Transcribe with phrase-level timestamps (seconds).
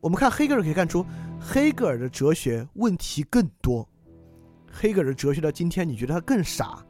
[0.00, 1.04] 我们看黑格尔可以看出，
[1.38, 3.86] 黑格尔的哲学问题更多。
[4.72, 6.82] 黑格尔的哲学到今天，你觉得他更傻，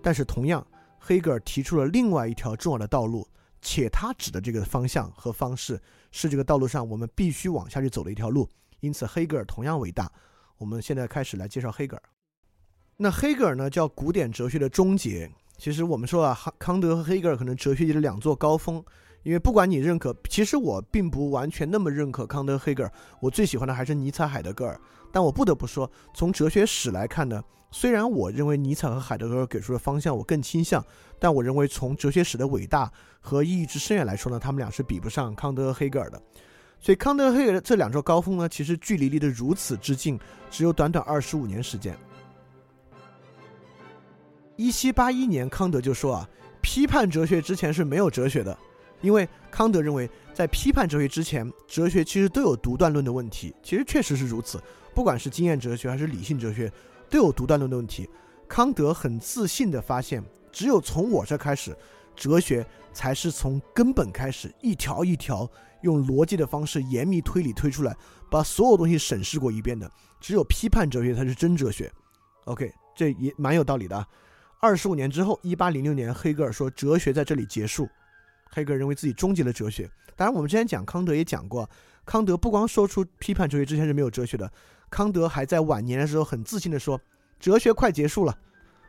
[0.00, 0.64] 但是同样，
[0.96, 3.26] 黑格尔提出了另外一条重要的道路，
[3.60, 5.80] 且他指的这个方向和方式
[6.12, 8.48] 是这个道路上我们必须往下去走的一条路。
[8.78, 10.10] 因此，黑格尔同样伟大。
[10.58, 12.02] 我们现在开始来介绍黑格尔。
[12.96, 15.28] 那黑格尔呢，叫古典哲学的终结。
[15.56, 18.84] 其实我们说啊，康德和黑格尔可能哲学界的两座高峰。
[19.22, 24.80] 因为不管你认可，其实我并不完全那么认可康德、黑格尔，我最喜欢的还是尼采、海德格尔。
[25.12, 30.84] 但我不得不说，从哲学史来看呢，虽然我认为尼采和海德格尔给出的方向我更倾向，
[31.18, 36.20] 但我认为从哲学史的伟大和意义之深远来说呢，他们俩是比不上康德和黑格尔的。
[36.80, 40.18] 所以康德、黑格尔这两座高峰呢，其实距离离得如此之近，
[40.50, 41.96] 只有短短二十五年时间。
[44.56, 46.28] 一七八一年，康德就说啊，
[46.60, 48.58] 批判哲学之前是没有哲学的。
[49.02, 53.54] 因为康德认为，在批判哲学之前，哲学其实都有独断论的问题。
[53.62, 54.62] 其实确实是如此，
[54.94, 56.72] 不管是经验哲学还是理性哲学，
[57.10, 58.08] 都有独断论的问题。
[58.48, 61.76] 康德很自信地发现，只有从我这开始，
[62.14, 65.50] 哲学才是从根本开始，一条一条
[65.82, 67.96] 用逻辑的方式严密推理推出来，
[68.30, 69.90] 把所有东西审视过一遍的。
[70.20, 71.92] 只有批判哲学才是真哲学。
[72.44, 74.06] OK，这也蛮有道理的。
[74.60, 77.88] 二十五年之后，一八零六年，黑格尔说，哲学在这里结束。
[78.54, 79.90] 黑格尔认为自己终结了哲学。
[80.14, 81.68] 当然，我们之前讲康德也讲过，
[82.04, 84.50] 康德不光说出批判哲学之前是没有哲学的，
[84.90, 87.00] 康德还在晚年的时候很自信地说
[87.40, 88.38] ：“哲学快结束了，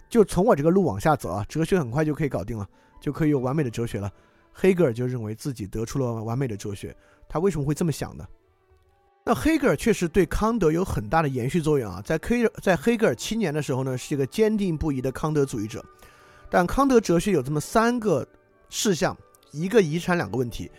[0.09, 2.67] 就从我这个路往下走啊，哲学很快就可以搞定了，
[2.99, 4.11] 就可以有完美的哲学了。”
[4.51, 6.95] 黑格尔就认为自己得出了完美的哲学。
[7.27, 8.23] 他为什么会这么想呢？
[9.25, 12.01] 那黑格尔确实对康德有很大的延续作用啊。
[12.05, 15.83] 在黑在黑格尔青年的时候呢，是一个坚定不移的康德主义者。
[16.49, 18.27] 但康德哲学有这么三个
[18.69, 19.17] 事项。
[19.53, 20.69] 一个遗产，两个问题。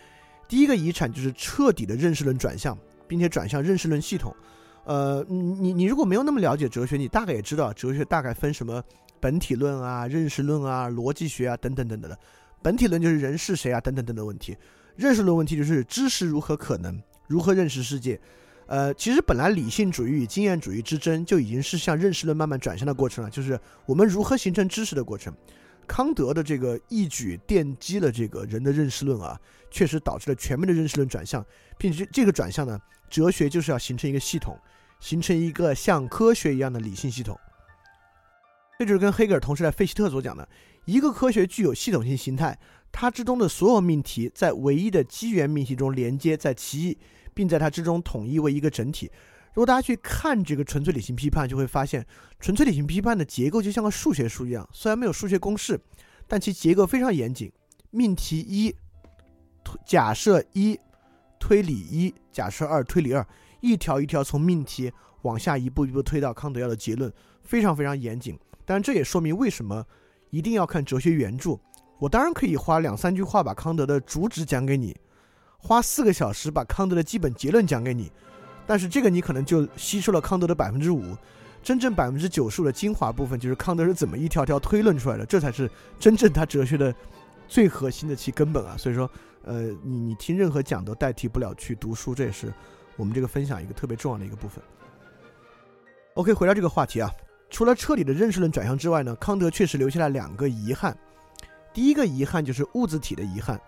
[0.47, 2.77] 第一个遗产就是彻底的认识论转向，
[3.07, 4.35] 并且转向认识论系统。
[4.83, 8.83] 呃，你你如果没有那么了解哲学，你大概也知道哲学大概分什么
[9.19, 12.19] 本体论啊、认识论啊、逻辑学啊等等等等的。
[12.61, 14.55] 本体论就是人是谁啊等等等等问题。
[14.95, 18.19] 认识论问题就是知识如何可能，如何认识世界。
[18.67, 25.33] 呃，其实本来理性主义与经验主义之争就已经是向认识论慢慢转向的过程了，就是我们如何形成知识的过程。
[25.85, 29.39] 康德的这个一举奠基了这个人的认识论啊，
[29.71, 31.45] 确实导致了全面的认识论转向，
[31.77, 32.79] 并且这个转向呢，
[33.09, 34.59] 哲学就是要形成一个系统，
[34.99, 37.39] 形成一个像科学一样的理性系统。
[38.77, 40.47] 这就是跟黑格尔同时代费希特所讲的，
[40.83, 42.59] 一个科学具有系统性形态，
[42.91, 46.97] 它之中的所有命题在唯一的基源命题中连接在其一，
[47.33, 49.09] 并在它之中统一为一个整体。
[49.55, 52.05] 如果大家去看这个纯粹理性批判，就会发现
[52.41, 55.79] 纯粹理性批判的结构就像个数学书一样，虽然没有数学公式，
[56.27, 57.49] 但其结构非常严谨。
[57.89, 58.75] 命题一，
[59.85, 60.77] 假设一，
[61.39, 63.25] 推理一，假设二，推理二，
[63.61, 67.09] 一条一条从命题往下一步一步推到康德要的结论，
[67.41, 68.37] 非常非常严谨。
[68.65, 69.85] 但，这也说明为什么
[70.31, 71.57] 一定要看哲学原著。
[71.97, 74.93] 我当然可以花两三句话把康德的主旨讲给你，
[75.57, 78.11] 花四个小时把康德的基本结论讲给你。
[78.67, 81.15] 但是这个你可能就吸收了康德的百分之五，
[81.61, 86.93] 真正百分之九十五的精华部分就是康德是怎么一条条推论出来的，这才是真正他哲学的
[87.47, 88.75] 最核心的其根本啊。
[88.77, 89.09] 所以说，
[89.43, 92.53] 呃，你你听任何讲都代替不了去读书，这也是
[92.97, 94.63] 我们这个分享一个特别重要的一个部分。
[96.15, 97.11] OK，回到这个话题啊，
[97.49, 100.97] 除了彻底的认识论转向之外呢，康德确实留下了两个遗憾。
[101.73, 103.59] 第一个遗憾就是物质体的遗憾。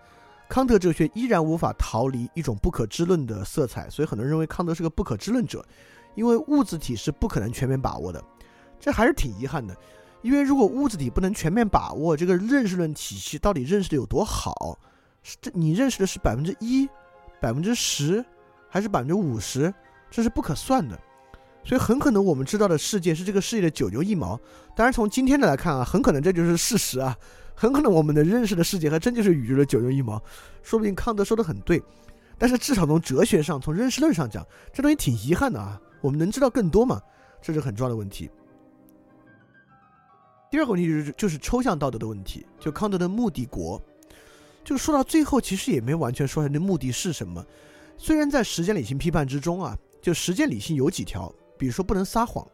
[0.48, 5.64] 康德哲学依然无法逃离一种不可知论的色彩，所以很多人认为康德是个不可知论者，
[6.14, 8.22] 因为物质体是不可能全面把握的，
[8.80, 9.76] 这还是挺遗憾的。
[10.22, 14.76] 因为如果物质体不能全面把握，这个认识论体系到底认识的有多好？
[15.22, 16.88] 是这你认识的是百分之一、
[17.40, 18.24] 百分之十，
[18.68, 19.72] 还是百分之五十？
[20.10, 20.98] 这是不可算的。
[21.62, 24.40] 所以很可能我们知道的世界是这个世界的九牛一毛。
[24.74, 27.14] 当然从今天的来看啊，很可能这就是事实啊。
[27.60, 30.22] 很可能我们的认识的世界还真就是宇宙的九牛一毛，
[30.62, 31.82] 说不定康德说的很对，
[32.38, 35.80] 但是至少从哲学上、从认识论上讲，这东西挺遗憾的啊。
[36.00, 37.02] 我们能知道更多吗？
[37.42, 38.30] 这是很重要的问题。
[40.52, 43.82] 第二个问题就是就是抽象道德的问题，就康德的目的国，
[44.62, 47.44] 就说到最后其实也没完全说他的目的是什么。
[47.96, 52.46] 虽然在实践理性批判之中啊，就实践理性有几条，比如说不能撒谎，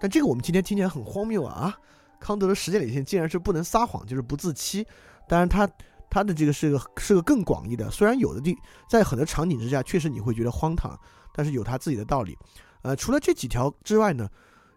[0.00, 1.78] 但这个我们今天听起来很荒谬啊。
[2.22, 4.86] 康德的时间理性竟然是不能撒谎，就是不自欺。
[5.28, 5.68] 当然，他
[6.08, 7.90] 他的这个是个是个更广义的。
[7.90, 8.56] 虽然有的地
[8.88, 10.96] 在很多场景之下确实你会觉得荒唐，
[11.34, 12.38] 但是有他自己的道理。
[12.82, 14.28] 呃，除了这几条之外呢，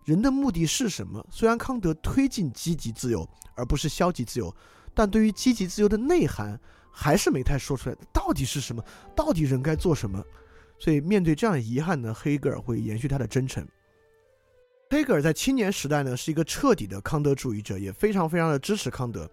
[0.06, 1.24] 人的目的是什么？
[1.30, 4.54] 虽然康德推进积极自由而不是消极自由，
[4.94, 6.60] 但对于积极自由的内涵
[6.92, 7.96] 还是没太说出来。
[8.12, 8.84] 到底是什么？
[9.16, 10.24] 到底人该做什么？
[10.80, 13.66] 所以面对这样的遗憾呢，黑格尔会延续他的真诚。
[14.92, 19.30] 黑格尔在青年时代呢是一个彻底的康德主义者，也非常非常的支持康德。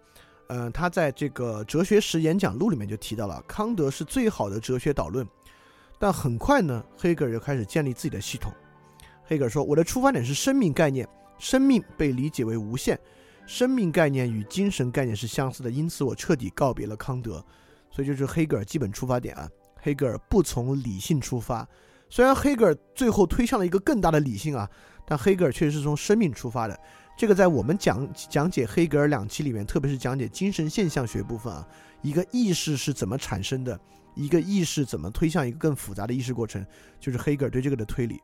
[0.47, 5.25] 嗯，他在这个《哲学史演讲录》里面就提到了康德是最好的哲学导论。
[5.99, 8.51] 但很快呢，黑格尔就开始建立自己的系统。
[9.23, 11.07] 黑格尔说：“我的出发点是生命概念，
[11.37, 12.99] 生命被理解为无限，
[13.45, 17.43] 生命概念与精神概念是相似的，因此我彻底告别了康德。”
[17.89, 19.47] 所以就是黑格尔基本出发点啊。
[19.79, 21.65] 黑格尔不从理性出发，
[22.09, 24.69] 虽然黑格尔最后推向了一个更大的理性啊。
[25.05, 26.79] 但黑格尔确实是从生命出发的，
[27.17, 31.67] 这个在我们讲讲解黑格尔两期里面，特别是讲解精神现象学部分啊，
[32.01, 33.77] 一个意识是怎么产生的，
[34.15, 36.65] 一个意识怎么推向一个更复杂的意识过程，
[36.99, 38.19] 就是黑格尔对这个的推理。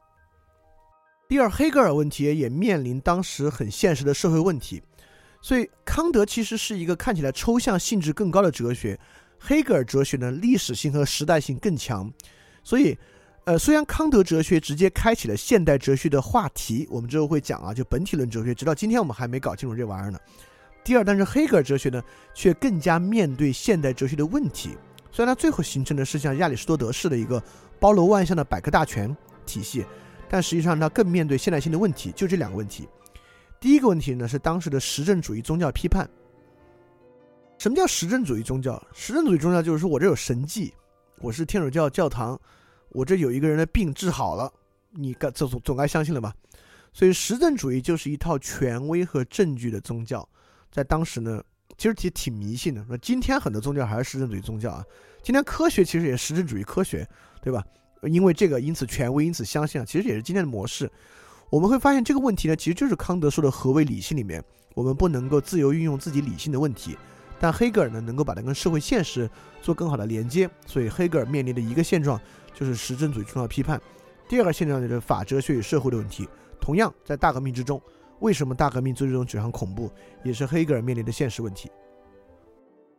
[1.27, 4.81] 第二，黑格尔问题也面临当时很现实的社会问题，
[5.41, 8.99] 所以康德其实是一个看起来抽象性质更高的哲学，
[9.37, 12.11] 黑格尔哲学呢历史性和时代性更强，
[12.63, 12.97] 所以。
[13.49, 20.19] 呃，虽然康德哲学直接开启了现代哲学的话题，我们之后会讲啊，就本体论哲学，直到今天我们还没搞清楚这玩意儿呢。
[20.83, 21.99] 第二，但是黑格尔哲学呢，
[22.35, 24.77] 却更加面对现代哲学的问题。
[25.11, 27.41] 虽然它最后形成的是像亚里士多德式的一个
[27.79, 29.17] 包罗万象的百科大全
[29.47, 29.83] 体系，
[30.29, 32.87] 但实际上它更面对现代性的问题，就这两个问题。
[33.59, 36.07] 第一个问题呢，是当时的实证主义宗教批判。
[37.57, 38.79] 什么叫实证主义宗教？
[38.93, 40.71] 实证主义宗教就是说我这有神迹，
[41.17, 42.39] 我是天主教教堂。
[42.89, 44.51] 我这有一个人的病治好了，
[44.91, 46.33] 你该总总该相信了吧？
[46.91, 50.27] 所以实证主义就是一套权威和证据的宗教，
[50.71, 51.43] 在当时呢，
[51.77, 52.83] 其实挺挺迷信的。
[52.89, 54.83] 那今天很多宗教还是实证主义宗教啊。
[55.21, 57.07] 今天科学其实也实证主义科学，
[57.43, 57.63] 对吧？
[58.03, 60.91] 因为这个，因此权威，因此相信啊，其实也是今天的模式。
[61.51, 64.43] 我们会发现这个问题呢，其实就是康德说的何为理性里面，
[64.73, 66.97] 我们不能够自由运用自己理性的问题。
[67.39, 69.29] 但黑格尔呢，能够把它跟社会现实
[69.61, 70.49] 做更好的连接。
[70.65, 72.19] 所以黑格尔面临的一个现状。
[72.59, 73.81] 就是实证主义重要批判，
[74.27, 76.27] 第二个现象就是法哲学与社会的问题。
[76.59, 77.81] 同样，在大革命之中，
[78.19, 79.89] 为什么大革命最终指向恐怖，
[80.25, 81.71] 也是黑格尔面临的现实问题。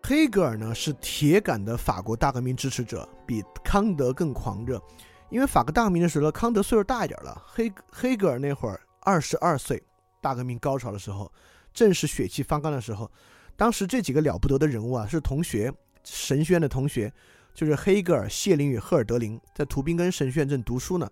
[0.02, 4.80] 黑格尔呢是铁杆的法国大革命支持者，比康德更狂热。
[5.28, 9.82] 因为法国大革命的时候，康德岁数大一点了，黑黑格尔那会儿二十二岁，
[10.22, 11.30] 大革命高潮的时候，
[11.74, 13.10] 正是血气方刚的时候。
[13.56, 15.70] 当时这几个了不得的人物啊，是同学，
[16.02, 17.12] 神学院的同学。
[17.54, 21.08] 就是黑格尔、谢林与赫尔德林在图宾根神学院正读书呢。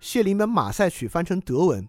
[0.00, 1.86] 谢林把《马赛曲》翻成德文，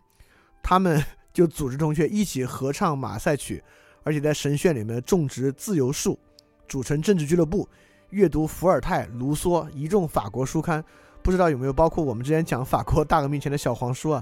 [0.62, 1.01] 他们
[1.31, 3.57] 就组织同学一起合唱《马赛曲》，
[4.03, 6.19] 而且在神学院里面种植自由树，
[6.68, 7.68] 组成政治俱乐部，
[8.09, 10.83] 阅读伏尔泰、卢梭一众法国书刊。
[11.24, 14.21] 不知道有没有包括我们之前讲法国大革命前的小黄书啊？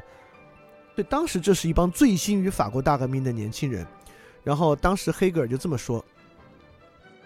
[0.95, 3.87] 对，当时这是一帮醉心于法国大革命的年轻人。
[4.43, 6.03] 然后当时黑格尔就这么说。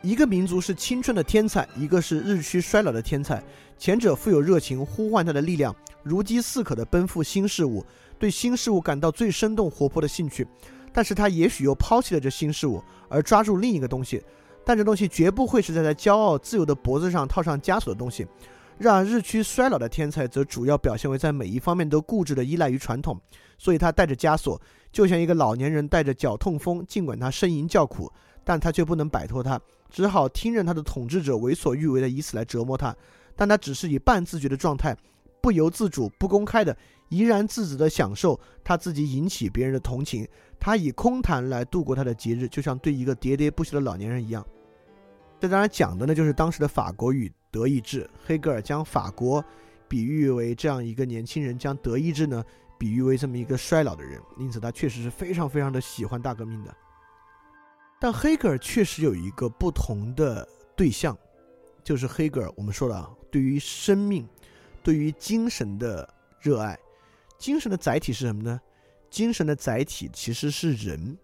[0.04, 3.42] 一个民族是青春的天才，一个是日趋衰老的天才。
[3.78, 7.82] 前者富有热情，呼唤他的力量，如饥似渴地奔赴新事物，
[8.20, 10.46] 对新事物感到最生动活泼的兴趣。
[10.92, 14.22] 但是他也许又抛弃了这新事物，而抓住另一个东西。
[14.66, 18.28] 但这东西绝不会是在他骄傲自由的脖子上套上枷锁的东西。
[18.78, 23.18] 让日趋衰老的天才则主要表现为在每一方面都固执地依赖于传统，
[23.58, 28.12] 所以他带着枷锁，就像一个老年人带着脚痛风，尽管他呻吟叫苦，
[28.44, 29.58] 但他却不能摆脱它。
[29.94, 32.94] 只好听任他的统治者为所欲为的以此来折磨他，
[33.36, 34.98] 但他只是以半自觉的状态，
[35.40, 36.76] 不由自主、不公开的
[37.10, 40.28] 怡然自得的享受他自己引起别人的同情。
[40.60, 44.44] 他以空谈来度过他的节日，就像对一个喋喋不休的老年人一样。
[45.40, 48.10] 这当然讲的呢，就是当时的法国与德意志。
[48.26, 49.46] 黑格尔将法国
[49.88, 52.44] 比喻为这样一个年轻人，将德意志呢
[52.80, 54.20] 比喻为这么一个衰老的人。
[54.40, 56.76] 因此，他确实是非常非常的喜欢大革命的。
[58.04, 60.46] 但黑格尔确实有一个不同的
[60.76, 61.18] 对象，
[61.86, 62.52] 就是黑格尔。
[62.58, 64.28] 我们说了，对于生命、
[64.84, 66.78] 对于精神的热爱，
[67.40, 68.60] 精神的载体是什么呢？
[69.10, 71.18] 精神的载体其实是人。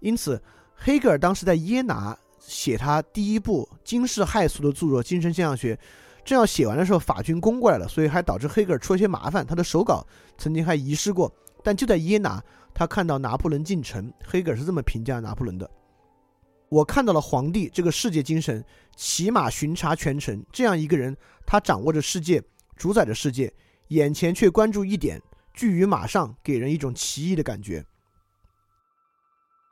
[0.00, 0.38] 因此，
[0.74, 5.74] 黑格尔当时在耶拿写他第一部惊世骇俗的著作《精神现象学》，
[6.22, 9.46] 正要写完的时候，法军攻过来了，所以还导致黑格尔出了些麻烦。
[9.46, 10.06] 他的手稿
[10.36, 11.34] 曾经还遗失过。
[11.62, 12.44] 但就在耶拿，
[12.74, 15.70] 他看到拿破仑进城，黑格尔是这么评价拿破仑的。
[16.74, 18.64] 我看到了皇帝这个世界精神，
[18.96, 21.16] 骑马巡查全城，这样一个人，
[21.46, 22.42] 他掌握着世界，
[22.76, 23.52] 主宰着世界，
[23.88, 27.84] 眼前却关注一点，聚于马上，给人一种奇异的感觉。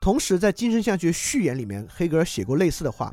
[0.01, 3.11] 同时，在《精神象学序言》里面，黑格尔写过类似的话：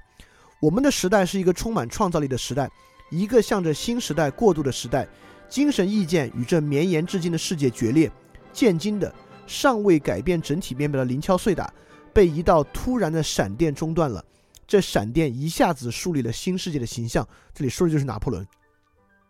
[0.62, 2.70] 我们的时代是一个充满创造力的时代，
[3.10, 5.08] 一个向着新时代过渡的时代，
[5.50, 8.12] 精神意见与这绵延至今的世界决裂，
[8.54, 9.12] 渐进的
[9.48, 11.74] 尚未改变整体面貌的零敲碎打。
[12.14, 14.24] 被一道突然的闪电中断了，
[14.68, 17.28] 这闪电一下子树立了新世界的形象。
[17.54, 18.46] 这里说的就是拿破仑。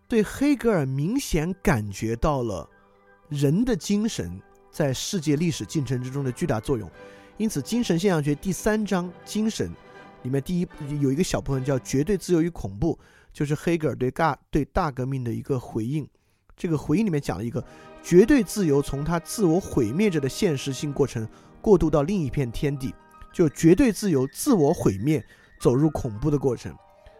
[0.07, 2.67] 对黑格尔明显感觉到了
[3.29, 6.89] 人的精神在世界历史进程之中的巨大作用，
[7.37, 9.71] 因此，精神现象学第三章“精神”
[10.23, 10.67] 里面第一
[10.99, 12.97] 有一个小部分叫“绝对自由与恐怖”，
[13.31, 16.07] 就是黑格尔对大对大革命的一个回应。
[16.57, 17.63] 这个回应里面讲了一个
[18.03, 21.25] 绝对自由从他自我毁灭着的现实性过程
[21.61, 22.93] 过渡到另一片天地，
[23.33, 25.23] 就绝对自由自我毁灭
[25.59, 26.75] 走入恐怖的过程。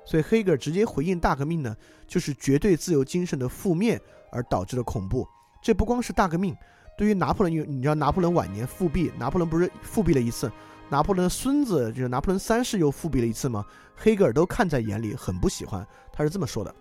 [0.05, 1.75] 所以黑格尔直接回应大革命呢，
[2.07, 5.27] 就是绝对自由精神的覆灭而导致的恐怖。
[5.61, 6.55] 这不光是大革命，
[6.97, 10.51] 对于拿破仑，你知道拿破仑晚年复辟，拿破仑不是复辟了一次，
[10.89, 13.63] 拿破仑的孙子就是拿破仑三世又复辟了一次吗？
[13.95, 15.85] 黑格尔都看在眼里，很不喜欢。
[16.11, 16.73] 他是这么说的：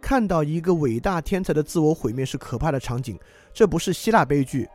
[0.00, 3.16] 看到一个伟大天才的自我毁灭是可怕的场景，
[3.52, 4.66] 这不是希腊悲剧，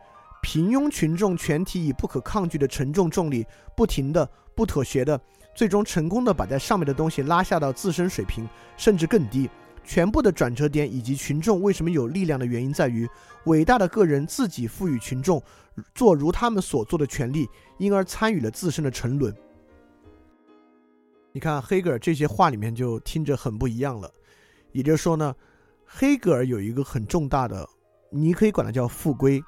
[0.42, 5.18] 平庸群众全体以不可抗拒的沉重重力，不停的、不妥协的。
[5.54, 8.46] 最终成功的把在上面的东西拉下到自身水平，
[8.76, 9.48] 甚至更低。
[9.84, 13.08] 全部的转折点以及群众为什么有力量的原因，在于
[13.46, 15.42] 伟大的个人自己赋予群众
[15.94, 19.34] 做如他们所做的权利，因而参与了自身的沉沦。
[21.32, 24.10] 你看黑格尔这些话里面就听着很不一样了。
[24.70, 25.34] 也就是说呢，
[25.84, 27.68] 黑格尔有一个很重大的，
[28.10, 29.42] 你可以管它叫复归，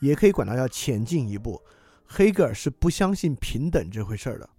[0.00, 1.60] 也可以管它叫前进一步。
[2.04, 4.50] 黑格尔是不相信平等这回事儿的。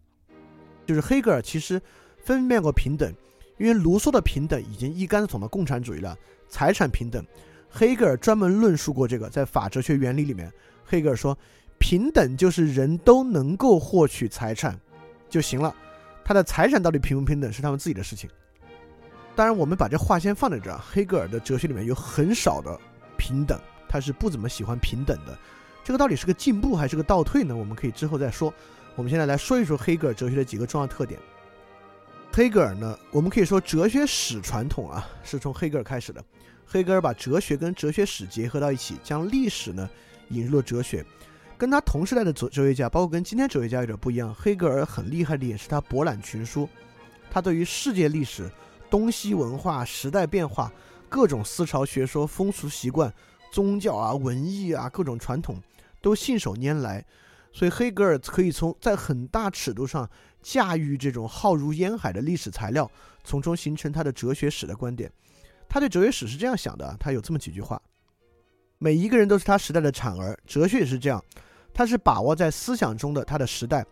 [0.85, 1.81] 就是黑格尔其实
[2.23, 3.13] 分辨过平等，
[3.57, 6.17] 因为卢梭的平等已经一竿子捅到共产主义了。
[6.47, 7.25] 财产平等，
[7.69, 10.51] 黑格尔专门论述过这个，在《法哲学原理》里面，
[10.83, 11.37] 黑格尔说，
[11.77, 14.77] 平等就是人都能够获取财产
[15.29, 15.73] 就行了，
[16.25, 18.29] 他的财产到底平不平等是他们自己的事情。
[19.33, 22.77] 当然，我们把这话先放在这儿，黑格尔的哲学里面有很少的
[23.17, 23.57] 平等，
[23.91, 25.37] 他是不怎么喜欢平等的。
[25.83, 27.53] 这个到底是个进步还是个倒退呢？
[27.53, 28.53] 我们可以之后再说。
[28.95, 31.19] 我们现在来说一说黑格尔哲学的几个重要特点。
[32.31, 36.23] 黑格尔呢，我们可以说哲学史传统啊是从黑格尔开始的。
[36.65, 39.89] 黑格尔把哲学跟哲学史结合到一起，将历史呢
[40.29, 41.05] 引入了哲学。
[41.57, 44.33] 跟他同时代的哲哲学家，包括跟今天哲学家有点不一样。
[44.33, 46.67] 黑格尔很厉害的也是他博览群书，
[47.29, 48.49] 他对于世界历史、
[48.89, 50.71] 东西文化、时代变化、
[51.07, 53.13] 各种思潮学说、风俗习惯、
[53.51, 55.61] 宗教啊、文艺啊各种传统
[56.01, 57.05] 都信手拈来。
[57.53, 60.09] 所以黑格尔可以从在很大尺度上
[60.41, 62.89] 驾驭这种浩如烟海的历史材料，
[63.25, 65.11] 从中形成他的哲学史的观点。
[65.67, 67.81] 他对哲学史是这样想的：他有这么几句话，
[68.77, 70.37] 每一个人都是他时代的产儿。
[70.47, 71.21] 哲学也是这样，
[71.73, 73.85] 他是把握在思想中的他的时代，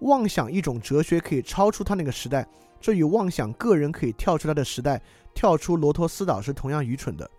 [0.00, 2.46] 妄想一种哲学可以超出他那个时代，
[2.82, 5.00] 这与妄想个人可以跳出他的时代，
[5.34, 7.30] 跳出罗陀斯岛是同样愚蠢的。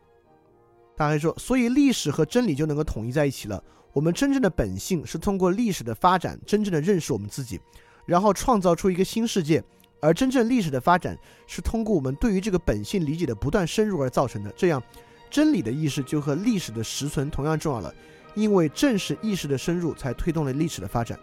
[0.98, 3.64] 他还说，所以历史和真理就能够统一在一起了。
[3.94, 7.60] 我们真正的本性是通过历史的发展，真正的认识我们自己，
[8.06, 9.64] 然后创造出一个新世界。
[10.00, 14.52] 而真正历史的发展是通过我们对于这个本性理解的不断深入而造成的。
[14.56, 14.82] 这样，
[15.30, 17.94] 真理的意识就和历史的实存同样重要了，
[18.36, 21.18] 因为正是意识的深入才推动了历史的发展。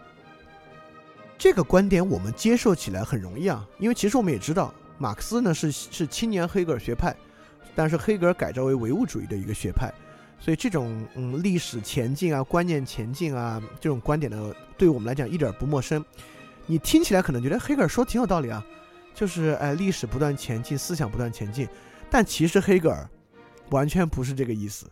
[1.37, 7.15] 这个观点我们接受起来很容易啊，因为其实我们也知道，马克思呢是是青年黑格尔学派，
[7.75, 9.93] 但是黑格尔改造为唯物主义的一个学派。
[10.39, 16.03] 所以这种嗯历史前进啊，观念前进啊，这种观点呢，对我们来讲一点不陌生。
[16.65, 18.63] 你听起来可能觉得黑格尔说挺有道理啊，
[19.13, 21.67] 就是哎历史不断前进，思想不断前进。
[22.09, 23.09] 但其实黑格尔
[23.69, 24.87] 完全不是这个意思。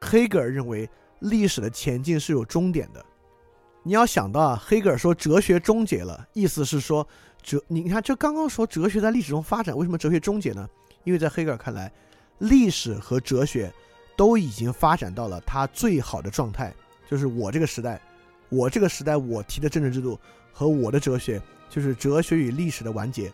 [0.00, 0.88] 黑格尔认为
[1.20, 3.04] 历史的前进是有终点的。
[3.82, 7.06] 你要想到啊，黑格尔说哲学终结了，意思是说
[7.42, 10.68] 哲，你看这刚刚说哲学在历史中发展，为什么哲学终结呢？
[11.04, 11.92] 因为在黑格尔看来，
[12.38, 13.72] 历史和哲学。
[14.16, 16.72] 都已经发展到了它最好的状态，
[17.10, 18.00] 就是我这个时代，
[18.48, 20.16] 我这个时代我提的政治制度
[20.52, 23.32] 和我的哲学，就是哲学与历史的完结。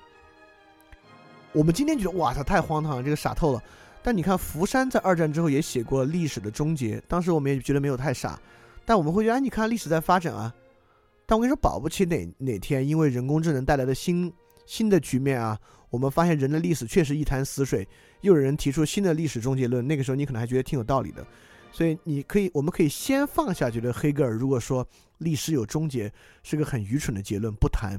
[1.52, 3.62] 我们今天觉得哇，他太荒唐了，这个傻透了。
[4.02, 8.40] 但你看，福山在二战之后也写过历史的终结，当时我们也觉得没有太傻。
[8.86, 10.50] 但我们会觉得，哎，你看历史在发展啊。
[11.26, 14.32] 但我跟你说，保不齐哪哪天，因为人工智能带来的新
[14.64, 15.60] 新的局面啊，
[15.90, 17.86] 我们发现人的历史确实一潭死水。
[18.22, 21.26] 又有人提出新的历史终结论，那个时候你可能还觉得挺有道理的，
[21.72, 24.86] 所以你可以，我们可以先放下，觉得黑格尔如果说
[25.18, 27.98] 历史有终结是个很愚蠢的结论，不谈。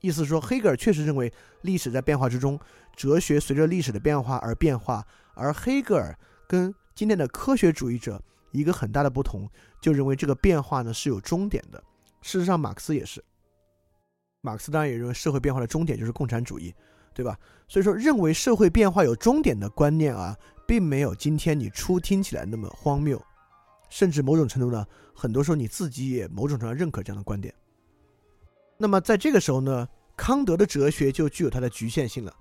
[0.00, 1.30] 意思说，黑格尔确实认为
[1.62, 2.58] 历史在变化之中，
[2.96, 9.46] 哲学随着历史的变化而变化，而黑格尔跟今天的科学主义者一个很大的不同，
[9.82, 11.82] 就认为这个变化呢是有终点的。
[12.22, 13.22] 事实上，马克思也是，
[14.40, 16.74] 马克思当然也认为社会变化的终点就是共产主义。
[17.18, 17.36] 对吧？
[17.66, 20.36] 所以说，认为社会变化有终点的观念啊，
[20.68, 23.20] 并没有今天你初听起来那么荒谬，
[23.90, 27.52] 甚至某种程度呢，很多时候你自己也某种程度上认可这样的观点。
[28.76, 32.32] 那么在这个时候呢，康德的哲学就具有它的局限性了。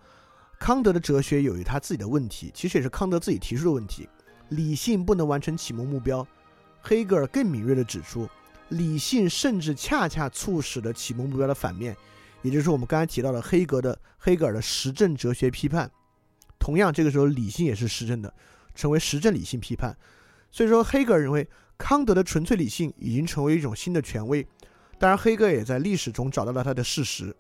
[0.60, 4.08] 康德的哲学有他自己的问题，其实也是康德自己提出的问题。
[4.50, 6.26] 理性不能完成启蒙目标，
[6.84, 8.30] 黑格尔更敏锐地指出，
[8.70, 11.98] 理性甚至恰恰促使了启蒙目标的反面，
[12.42, 15.90] 也就是我们刚才提到的黑格的黑格尔的实证哲学批判。
[16.60, 18.34] 同样，这个时候理性也是实证的，
[18.74, 19.96] 成为实证理性批判。
[20.52, 24.46] 所以说，黑格尔认为康德的纯粹理性已经成为一种新的权威。
[24.98, 27.36] 当然，黑格尔也在历史中找到了他的事实，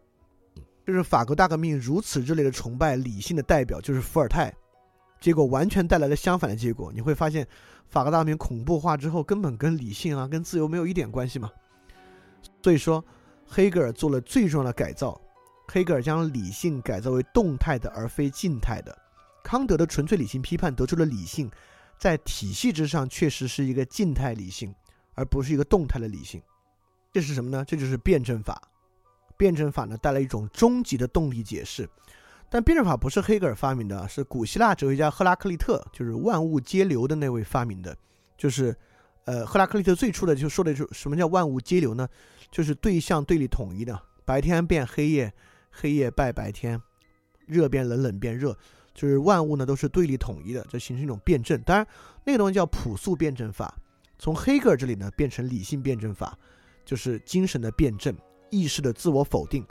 [0.85, 4.53] 就是法国大革命如此热烈的崇拜理性的代表就是伏尔泰。
[5.19, 6.91] 结果完全带来了相反的结果。
[6.93, 7.47] 你会发现，
[7.89, 11.49] 法国大革命恐怖化之后，根本跟理性啊、跟自由没有一点关系嘛。
[12.61, 13.03] 所以说，
[13.47, 15.19] 黑格尔做了最重要的改造。
[15.69, 18.97] 黑格尔将理性改造为动态的，而非静态的。
[19.43, 21.49] 康德的纯粹理性批判得出了理性，
[21.97, 24.73] 在体系之上确实是一个静态理性，
[25.13, 26.41] 而不是一个动态的理性。
[27.11, 27.65] 这是什么呢？
[27.65, 28.61] 这就是辩证法。
[29.37, 31.89] 辩证法呢，带来一种终极的动力解释。
[32.49, 37.95] 但辩证法不是黑格尔发明的，是古希腊哲学家赫拉克利特，就是万物皆流的那位发明的。
[38.37, 38.73] 就是，
[39.25, 42.07] 呃，赫拉克利特最初的就说的是什么叫万物皆流呢？
[42.51, 45.33] 就是对象对立统一的，白天变黑夜，
[45.69, 46.81] 黑夜拜白天，
[47.45, 48.55] 热变冷，冷变热，
[48.93, 51.61] 就是万物呢都是对立统一的，这形成一种辩证。
[51.63, 51.87] 当然，
[52.23, 53.73] 那个东西叫朴素辩证法。
[54.17, 56.37] 从黑格尔这里呢，变成理性辩证法，
[56.85, 58.15] 就是精神的辩证，
[58.49, 59.65] 意识的自我否定。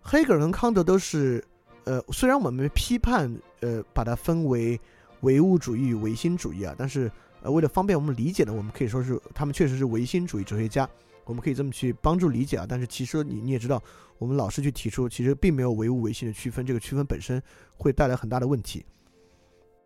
[0.00, 1.44] 黑格尔跟康德都是。
[1.84, 4.78] 呃，虽然我们批判，呃，把它分为
[5.22, 10.88] 唯物主义与唯心主义啊，但是，呃，为了方便我们理解呢，我们可以说是他们确实是唯心主义哲学家，
[11.30, 12.66] 我们可以这么去帮助理解啊。
[12.68, 13.80] 但是其实你你也知道，
[14.18, 17.40] 我们老是去提出，其实并没有唯物唯心的区分，这个区分本身
[17.76, 18.84] 会带来很大的问题。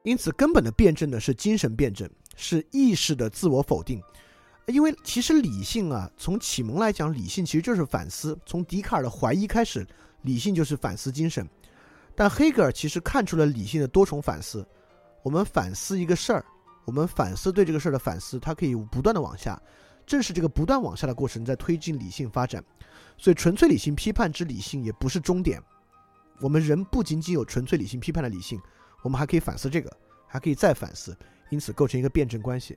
[0.02, 4.02] 因此，根本的辩证呢是精神辩证，是意识的自我否定。
[4.66, 8.38] 因为其实理性啊，从启蒙来讲，理性其实就是反思。
[8.46, 9.87] 从笛卡尔的怀疑开始，
[10.22, 11.46] 理性就是反思精神。
[12.14, 14.66] 但黑格尔其实看出了理性的多重反思。
[15.22, 16.44] 我们反思一个事儿，
[16.87, 19.61] 我们反思对这个事儿的反思，它可以不断的往下。
[20.07, 22.62] 正是这个不断往下的过程在推进理性发展。
[23.17, 25.62] 所以，纯粹理性批判之理性也不是终点。
[26.40, 28.61] 我们人不仅仅有纯粹理性批判的理性，
[29.03, 29.90] 我们还可以反思这个，
[30.27, 31.17] 还可以再反思，
[31.49, 32.77] 因此构成一个辩证关系。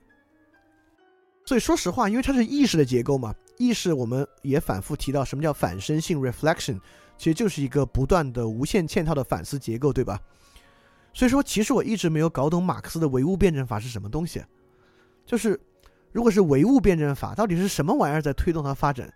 [1.44, 6.78] 所以，说实话，因为它是意识的结构嘛，意识我们也反复提到什么叫反身性 （reflection）。
[7.16, 10.20] 其实就是一个不断的无限嵌套的反思结构，对吧？
[11.12, 14.40] 所以说，其实我一直没有搞懂马克思的唯物辩证法是什么东西。
[15.26, 15.58] 就是，
[16.12, 19.12] 如果是唯物辩证法，到底是什么玩意儿在推动它发展？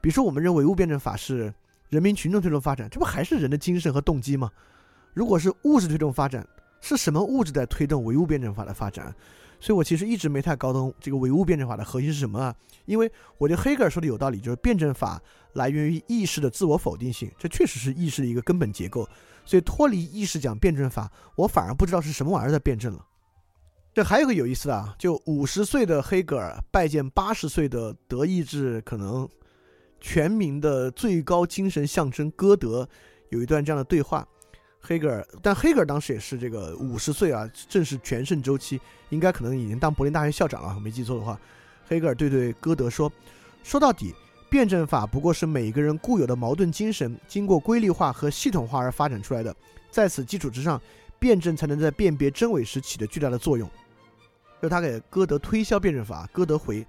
[0.00, 1.52] 比如说，我们认为唯物辩证法是
[1.88, 4.50] 人民群众推动发展，这不还是人的精神和动机吗？
[5.14, 6.46] 如果是物质推动发展，
[6.80, 9.14] 是什么物质在推动唯物辩证法的发展？
[9.58, 12.54] 所以我其实一直没太搞懂这个唯物辩证法的核心是什么啊？
[12.84, 15.20] 因为我觉得黑格尔说的有道理，就是辩证法
[15.54, 19.08] 来源于意识的自我否定性，这确实是意识的一个根本结构。
[19.46, 23.04] 所以脱离意识讲辩证法，我反而不知道是什么玩意儿在辩证了。
[23.96, 29.26] 这还有个有意思的啊，就五十岁的黑格尔拜见八十岁的德意志可能
[30.02, 32.86] 全民的最高精神象征歌德，
[33.30, 34.28] 有一段这样的对话。
[34.80, 38.78] 黑格尔，但黑格尔当时也是这个五十岁啊，正是全盛周期，
[39.08, 41.40] 应该可能已经当柏林大学校长了，没记错的话。
[41.88, 43.10] 黑格尔对对歌德说
[43.64, 44.14] ：“说到底，
[44.50, 49.56] 辩证法不过是每个人固有的矛盾精神，经过规律化和系统化而发展出来的。
[49.90, 50.78] 在此基础之上，
[51.18, 53.66] 辩证才能在辨别真伪时起着巨大的作用。”
[54.60, 56.84] 就他给歌德推销辩证法，歌德回：“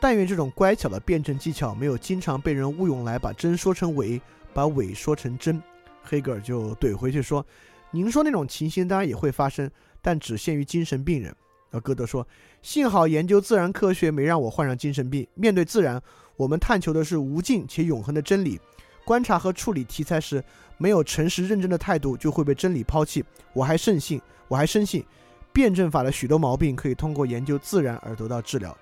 [0.00, 4.20] 但愿这种乖巧的辩证技巧没有经常被人误用来把真说成伪，
[4.52, 5.62] 把伪说成真。”
[6.02, 7.44] 黑格尔就怼回去说
[7.92, 9.70] ：“您说那种情形当然也会发生，
[10.00, 11.34] 但只限于精神病人。”
[11.70, 12.26] 而歌德说
[12.60, 15.26] ：“幸好研究自然科学没让我患上精神病。
[15.34, 16.02] 面对自然，
[16.36, 18.60] 我们探求的是无尽且永恒的真理。
[19.04, 20.42] 观察和处理题材时，
[20.76, 23.24] 没有诚实认真的态度，就会被真理抛弃。
[23.52, 25.04] 我还深信，我还深信，
[25.52, 28.76] 辩证法的许多毛病可以通过研究自然而得到治疗。”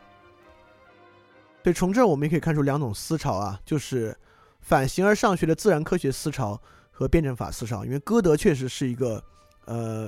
[1.64, 4.16] 所以从这儿我们也可以看出两种思潮啊，就是
[4.60, 6.60] 反形而上学的自然科学思潮。
[6.92, 9.24] 和辩证法思潮，因为歌德确实是一个，
[9.64, 10.06] 呃，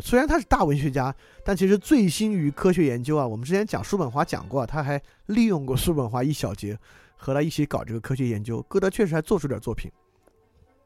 [0.00, 1.12] 虽然他是大文学家，
[1.44, 3.26] 但其实醉心于科学研究啊。
[3.26, 6.78] 我们之前讲叔本华讲过，他还利用过叔本华一小节，
[7.16, 8.62] 和他一起搞这个科学研究。
[8.68, 9.90] 歌德确实还做出点作品。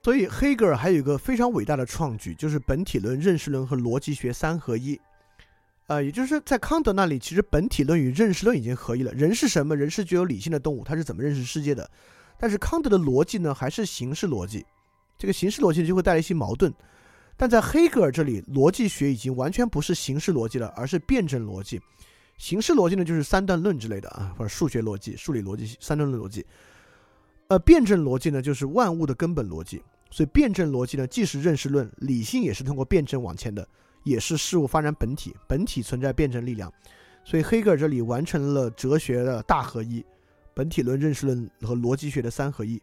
[0.05, 5.01] 所以黑格尔还有一个非常伟大的创举，就是本体论、认识论和逻辑学三合一。
[5.87, 9.11] 呃，也就是在康德那里，其实本体论与认识论已经合一了。
[9.15, 9.75] 人是什么？
[9.75, 11.91] 人是具有理性的动物，它是怎么认识世界的？
[12.39, 14.67] 但是康德的逻辑呢，还是形式逻辑。
[15.17, 16.71] 这个形式逻辑就会带来一些矛盾，
[17.35, 21.81] 但在黑格尔这里，逻辑学已经完全不是形式逻辑了，而是辩证逻辑。
[22.37, 26.45] 形式逻辑呢，就是三段论之类的啊，或者数学逻辑、数理逻辑、三段论逻辑。
[27.49, 29.83] 呃，辩证逻辑呢，就是万物的根本逻辑。
[30.15, 33.67] 所以辩证逻辑呢，既是认识论，理性也是通过辩证往前的，
[34.05, 36.73] 也是事物发展本体，本体存在辩证力量。
[37.25, 40.07] 所以黑格尔这里完成了哲学的大合一，
[40.55, 42.81] 本体论、认识论和逻辑学的三合一。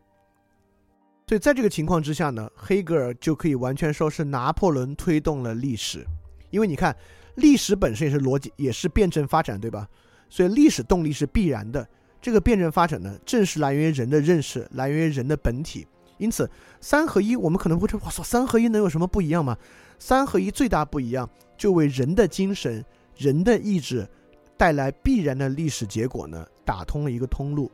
[1.25, 6.05] 所以在这个情况之下呢，黑格尔就可以完全说是拿破仑推动了历史，
[6.49, 6.93] 因为你看，
[7.35, 9.87] 历史本身也是逻辑，也是辩证发展，对吧？
[10.27, 11.87] 所以历史动力是必然的。
[12.21, 15.87] 这个辩证发展呢，正是来源于人的认识，来源于人的本体。
[16.21, 19.57] 因此，三合一，我们可能会说：“哇塞，三合一能有什么不一样吗？”
[19.97, 22.85] 三合一最大不一样，就为人的精神、
[23.17, 24.07] 人的意志
[24.55, 27.71] 带来必然的历史结果呢，打通了一个通路。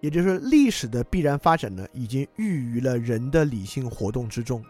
[0.00, 4.64] 也就是历史的必然发展呢，已经寓于了人的理性活动之中。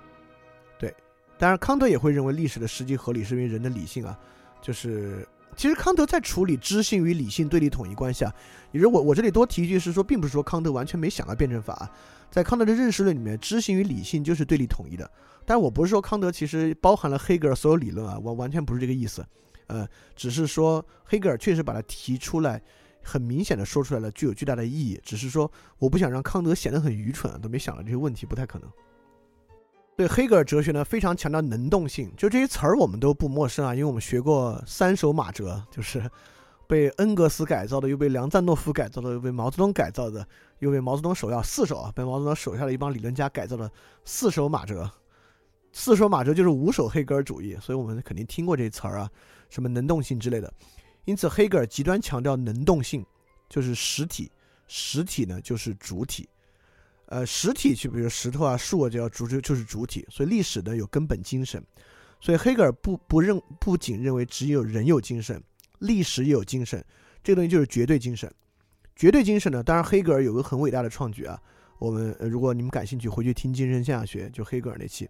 [0.78, 0.92] 对，
[1.38, 4.18] 当然康德也会认为历史的实际合理是因为人的理性啊，
[4.62, 5.28] 就是。
[5.60, 8.34] 其实康德在处理知性与理性对立统一关系啊，
[8.72, 11.90] 也是我我这里多提一句是说，并不是说康德完全没想到辩证法，啊
[12.30, 15.10] 在康德的认识论里面，知性与理性就是对立统一的。
[15.44, 19.22] 但我不是说康德其实包含了黑格尔所有理论啊，我完全不是这个意思，
[19.66, 22.62] 呃，只是说黑格尔确实把它提出来，
[23.02, 24.98] 很明显的说出来了，具有巨大的意义。
[25.04, 28.70] 只是说我不想让康德显得很愚蠢啊，都没想到这些问题，不太可能。
[30.00, 36.10] 对黑格尔哲学呢，非常强调能动性，就这些词儿我们都不陌生啊，因为我们学过三手马哲，就是
[36.66, 40.26] 被恩格斯改造的，又被梁赞诺夫改造的，又被毛泽东改造的，
[40.60, 43.70] 又被毛泽东手下四手啊，被毛泽东手下的一帮理论家改造的
[44.06, 44.90] 四手马哲。
[45.70, 49.10] 四手马哲就是五手黑格尔主义，所以我们肯定听过这词儿啊，
[49.50, 50.50] 什么能动性之类的。
[51.04, 53.04] 因此，黑格尔极端强调能动性，
[53.50, 54.32] 就是实体，
[54.66, 56.26] 实体呢就是主体。
[57.10, 61.60] 呃，实体就比如石头啊、树啊，就要主就就是主体，所以历史呢有根本精神，
[62.20, 65.42] 所以黑格尔不不认不仅认为只有人有精神，
[65.80, 66.84] 历史也有精神，
[67.20, 68.32] 这个东西就是绝对精神。
[68.94, 71.36] 绝对精神呢，当然黑格尔有个很伟大的创举啊，
[71.80, 75.08] 我们如果你们感兴趣，回去听精神现象学，就黑格尔那期。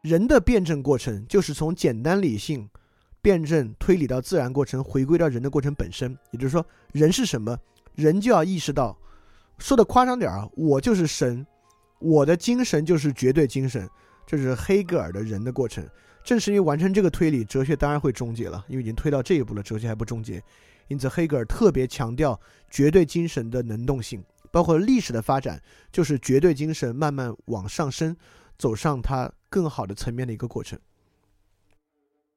[0.00, 2.68] 人的辩证过程就是从简单理性
[3.20, 7.56] 辩证推理到自然过程，回归到人的过程本身，也就是说，人是什么？
[7.94, 8.98] 人就要意识到。
[9.62, 11.46] 说的夸张点啊，我就是神，
[12.00, 13.88] 我的精神就是绝对精神，
[14.26, 15.88] 这是黑格尔的人的过程。
[16.24, 20.42] 正是因为完成这个推理，哲学当然会终结了，因为已经推到这一步了，哲学还不终结。
[20.88, 22.38] 因此，黑格尔特别强调
[22.70, 24.20] 绝对精神的能动性，
[24.50, 28.16] 包括历史的发展，就是绝对精神慢慢往上升，
[28.58, 30.76] 走上它更好的层面的一个过程。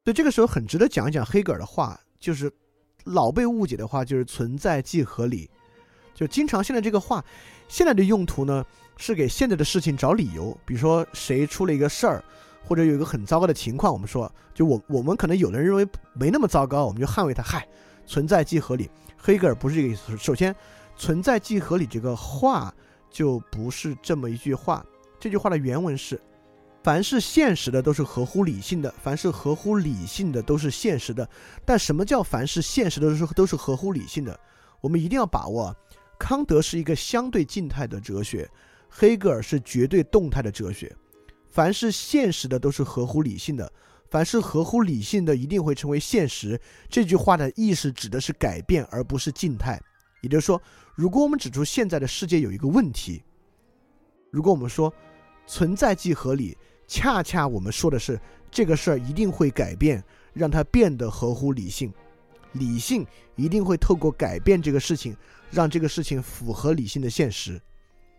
[0.04, 2.52] 所以这个时候很值得讲一讲黑格尔的话，就是
[3.04, 5.50] 老被误解的话，就是存在即合理。
[6.16, 7.22] 就经常现在这个话，
[7.68, 8.64] 现在的用途呢
[8.96, 12.24] 是给现在的事情找理由，比如说谁出了一个事儿，
[12.64, 17.42] 或者有一个很糟糕的情况，我们说，就我我们可能有的人认为没那么糟糕，我们就捍卫它。
[17.42, 17.68] 嗨，
[18.06, 18.90] 存在即合理。
[19.18, 20.16] 黑格尔不是这个意思。
[20.16, 20.56] 首先，
[20.96, 22.72] 存在即合理这个话
[23.10, 24.82] 就不是这么一句话。
[25.20, 26.18] 这句话的原文是：
[26.82, 31.28] 凡是现实的都是合乎理性的，凡是合乎理性的都是现实的。
[31.64, 34.38] 但什么叫凡是现实的都是都是合乎理性的？
[34.80, 35.74] 我们一定要把握。
[36.18, 38.48] 康德是一个相对静态的哲学，
[38.88, 40.94] 黑格尔是绝对动态的哲学。
[41.50, 43.72] 凡是现实的都是合乎理性的，
[44.10, 46.60] 凡是合乎理性的一定会成为现实。
[46.88, 49.80] 这句话的意思指的是改变，而不是静态。
[50.22, 50.60] 也就是说，
[50.94, 53.22] 如果我们指出现在的世界有一个问题，
[54.30, 54.92] 如果我们说
[55.46, 60.02] 存在即合理，恰恰我们说的是这个事儿一定会改变，
[60.32, 61.92] 让它变得合乎理性。
[62.52, 65.16] 理性一定会透过改变这个事情。
[65.50, 67.60] 让这个事情符合理性的现实，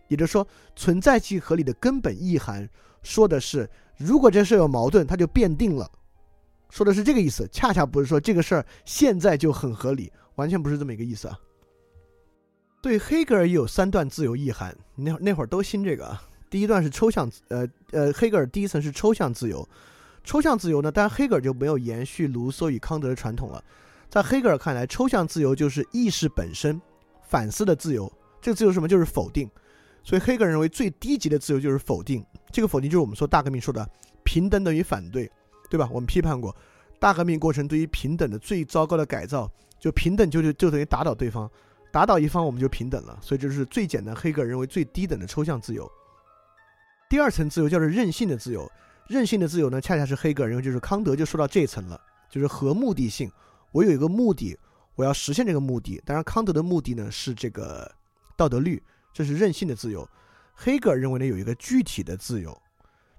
[0.08, 2.68] 也就是说，存在即合理的根本意涵
[3.02, 5.90] 说的是，如果这事有矛盾，它就变定了，
[6.70, 11.38] 说的是这个意思，恰恰不是说这个事儿现在就很合理，完全不是这么一个意思啊。
[12.80, 16.22] 对黑格尔也有三段自由意涵，那那会儿都信这个啊。
[16.48, 19.68] 第一段是抽象，呃呃，黑格尔第一层是抽象自由，
[20.24, 23.62] 抽象自由呢，当然黑格尔就没有延续卢梭与康德的传统了，
[24.08, 26.80] 在黑格尔看来，抽象自由就是意识本身。
[27.28, 28.10] 反思的自由，
[28.40, 28.88] 这个自由什么？
[28.88, 29.48] 就是否定。
[30.02, 32.24] 所以黑格尔认为最低级的自由就是否定。
[32.50, 33.86] 这个否定就是我们说大革命说的
[34.24, 35.30] 平等等于反对，
[35.68, 35.86] 对吧？
[35.92, 36.56] 我们批判过
[36.98, 41.50] 大革命过程对于平等的最糟糕的改造，就平等就就就等于打倒对方，
[41.92, 43.18] 打倒一方我们就平等了。
[43.20, 45.90] 所以这是最简单，黑格尔认为最低等的抽象自由。
[47.10, 48.70] 第二层自由叫做任性的自由，
[49.08, 53.30] 任性的自由呢，恰恰是黑格尔认为就是康德就说到这一层了，就是和目的性。
[53.72, 54.56] 我有一个目的。
[54.98, 57.88] 我要实现这个目的，当然康德的目的呢是这个
[58.36, 58.82] 道德律，
[59.12, 60.06] 这是任性的自由。
[60.56, 62.60] 黑格尔认为呢有一个具体的自由，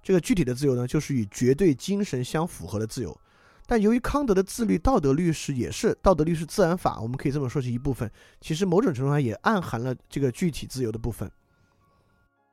[0.03, 3.17] 这个具体的自由呢就是与绝对精神相符合的自由。
[3.65, 8.11] 但由于康德的自律道德律是也是道德律是自然法，我们可以这么说是一部分，
[8.41, 11.31] 其实某种程度上也暗含了这个具体自由的部分。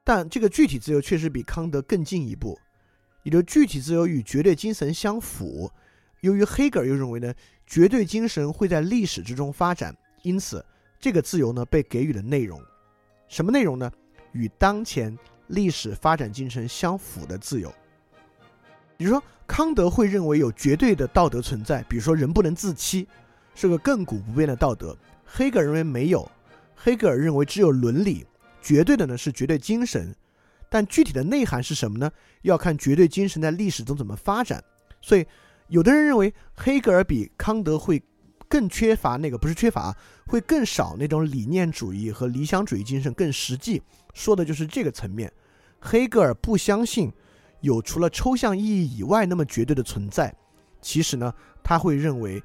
[0.05, 2.57] 但这个具体自由确实比康德更进一步，
[3.25, 5.69] 也就具体自由与绝对精神相符。
[6.27, 7.33] 由于黑格尔又认为呢，
[7.69, 10.65] 绝对精神会在历史之中发展，因此
[10.99, 12.61] 这个自由呢被给予了内容。
[13.29, 13.91] 什么内容呢？
[14.33, 17.73] 与当前历史发展进程相符的自由。
[18.97, 23.07] 比如说，康德会认为有绝对的道德存在，比如说人不能自欺，
[23.55, 24.97] 是个亘古不变的道德。
[25.25, 26.29] 黑格尔认为没有，
[26.75, 28.27] 黑格尔认为只有伦理。
[28.61, 30.13] 绝对的呢是绝对精神，
[30.69, 32.11] 但具体的内涵是什么呢？
[32.43, 34.63] 要看绝对精神在历史中怎么发展。
[35.01, 35.25] 所以，
[35.69, 38.03] 有的人认为黑格尔比康德会
[38.49, 43.83] 更缺乏那个，不是缺乏，会更少那种理念主义和理想主义精神，更实际，
[44.15, 45.33] 说的就是这个层面。
[45.81, 47.13] 黑格尔不相信
[47.61, 50.35] 有除了抽象意义以外那么绝对的存在。
[50.81, 52.41] 其实呢，他会认为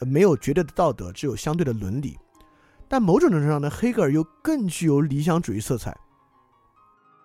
[0.00, 2.18] 没有绝对的道德，只有相对的伦理。
[2.88, 5.96] 但某种程度上呢，黑格尔又更具有理想主义色彩，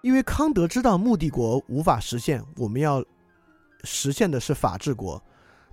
[0.04, 3.04] 因为康德知道目的国无法实现，我们要
[3.84, 5.22] 实现的是法治国，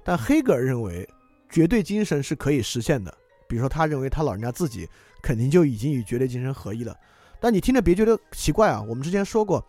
[0.05, 1.09] 但黑格尔认为
[1.49, 3.12] 绝对精神是可以实现的。
[3.49, 4.88] 比如说，他认为他老人家自己
[5.23, 6.96] 肯定就已经与绝对精神合一了。
[7.40, 9.64] 但你听着别觉得奇怪啊，我们之前说过，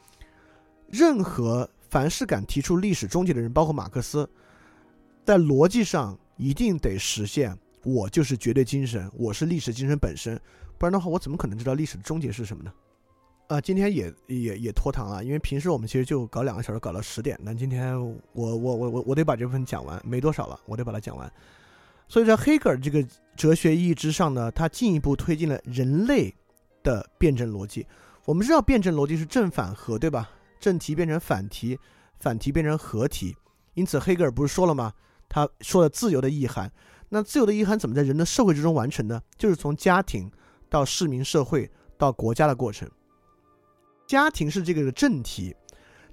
[0.87, 4.29] 任何凡是敢提出历史终结的人，包括马克思，
[5.25, 7.57] 在逻辑上一定得实现。
[7.83, 10.39] 我就是绝对精神，我是历史精神本身，
[10.77, 12.71] 不然的话，我怎么可能知道历史的终结是什么呢？
[13.51, 21.29] 啊，今天也也也拖堂了，因为平时我们其实就搞两个小时，搞到十点，那今天我我我我我得把这部分讲完，没多少了，我得把它讲完。
[22.07, 26.33] 所以在黑格尔这个哲学意义之上呢，他进一步推进了人类
[26.81, 27.85] 的辩证逻辑。
[28.23, 30.29] 我们知道辩证逻辑是正反合，对吧？
[30.57, 31.77] 正题变成反题，
[32.21, 33.35] 反题变成合题。
[33.73, 34.93] 因此，黑格尔不是说了吗？
[35.27, 36.71] 他说了自由的意涵。
[37.09, 39.21] 那自由的意涵怎么在人的社会之中完成呢？
[39.37, 40.31] 就是从家庭
[40.69, 42.89] 到市民社会到国家的过程。
[44.11, 45.55] 家庭是这个正题，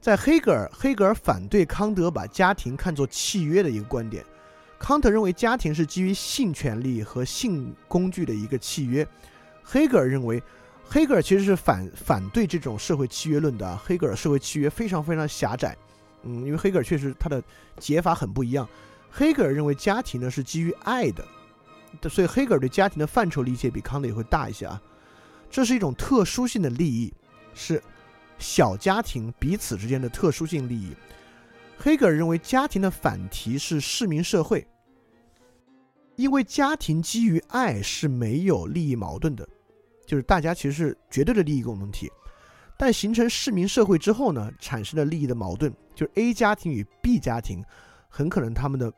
[0.00, 4.24] 在黑格尔，黑格尔反对康德把家庭看作契约的一个观点。
[4.78, 9.04] 康德认为家庭是基于性权利和性工具的一个契约。
[9.64, 10.40] 黑格尔认为，
[10.84, 13.76] 黑格尔其实是反反对这种社会契约论的。
[13.78, 15.76] 黑格尔社会契约非常非常狭窄，
[16.22, 17.42] 嗯，因为黑格尔确实他的
[17.80, 18.68] 解法很不一样。
[19.10, 21.26] 黑格尔认为家庭呢是基于爱的，
[22.08, 24.80] 所以黑格尔对家庭的范畴理解比康德也会大一些啊。
[25.50, 27.12] 这是一种特殊性的利益，
[27.58, 27.82] 是
[28.38, 30.94] 小家庭彼此之间的特殊性利益。
[31.76, 34.66] 黑格尔认为家庭的反题是市民社会，
[36.16, 39.46] 因为家庭基于爱是没有利益矛盾的，
[40.06, 42.10] 就是大家其实是绝对的利益共同体。
[42.78, 47.64] 但形成市民社会之后呢，产生了利益的矛盾，就是 A 家庭与 B 家庭。
[48.10, 48.90] 很可能他们的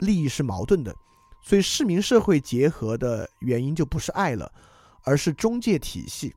[0.00, 0.92] 利益是矛盾的，
[1.44, 4.50] 所以市民社会结合的原因就不是爱了，
[5.04, 6.34] 而是中介体系，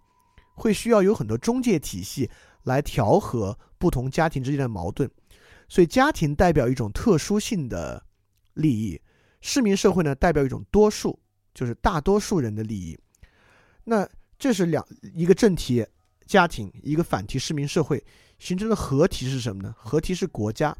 [0.62, 2.30] 会需要有很多中介体系
[2.66, 5.10] 来调和不同家庭之间的矛盾，
[5.68, 8.06] 所以家庭代表一种特殊性的
[8.54, 9.02] 利益，
[9.42, 11.20] 市民社会呢代表一种多数，
[11.56, 12.96] 就是大多数人的利益。
[13.84, 15.84] 那这是两一个正题
[16.28, 18.04] 家庭，一个反题市民社会
[18.38, 19.74] 形成的合题是什么呢？
[19.76, 20.78] 合题是国家。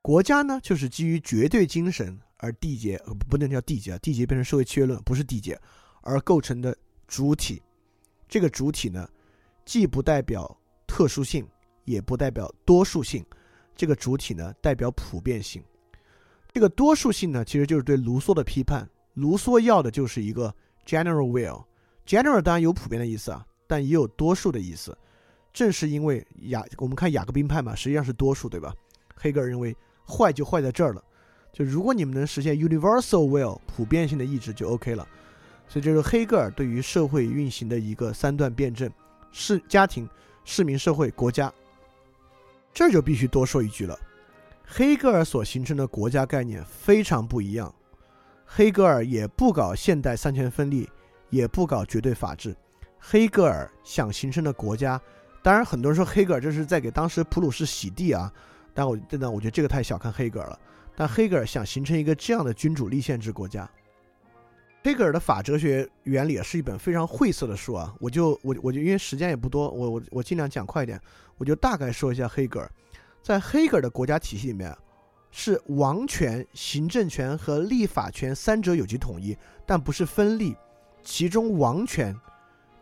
[0.00, 5.60] 国家呢，就是基于绝对精神而缔结，呃，不能叫缔结啊，缔结变成社会契约论，不是缔结，
[6.00, 6.74] 而构成的
[7.06, 7.60] 主体。
[8.34, 9.08] 这个主体呢，
[9.64, 11.46] 既不代表特殊性，
[11.84, 13.24] 也不代表多数性。
[13.76, 15.62] 这个主体呢，代表普遍性。
[16.52, 18.90] 这个多数性呢，其实就是对卢梭的批判。
[19.12, 20.52] 卢梭要的就是一个
[20.84, 21.64] general will。
[22.04, 24.98] general 当然有普遍的意思啊，但也有多数的意思。
[25.52, 28.74] 正是因为雅，我们看雅各宾派嘛，实际上是多数，对吧？
[29.14, 29.72] 黑格尔认为。
[30.08, 31.00] 坏就坏在这儿了，
[31.52, 35.06] 就如果你们能实现 universal will 普遍性的意志就 OK 了，
[35.66, 38.90] 所以这是黑格尔对于社会运行的一个三段辩证：
[39.32, 40.08] 市、家庭、
[40.44, 41.52] 市民社会、国家。
[42.72, 43.98] 这就必须多说一句了，
[44.66, 47.72] 黑格尔所形成的国家概念非常不一样。
[48.44, 50.88] 黑格尔也不搞现代三权分立，
[51.30, 52.54] 也不搞绝对法治。
[52.98, 55.00] 黑格尔想形成的国家，
[55.42, 58.32] 当然很多人说黑格尔这是在给当时普鲁士洗地啊。
[58.72, 60.58] 但我真的我觉得这个太小看黑格尔了。
[60.96, 63.68] 但黑格尔想形成一个这样的君主立宪制国家。
[64.84, 71.00] 黑格尔的法哲学原理是一本非常晦涩的书啊，我就我我就因为时间也不多，我我我尽量讲快一点，
[71.38, 72.70] 我就大概说一下黑格尔。
[73.22, 74.76] 在黑格尔的国家体系里面，
[75.30, 80.54] 是王权、行政权和立法权三者有机统一，但不是分立。
[81.02, 82.14] 其中王权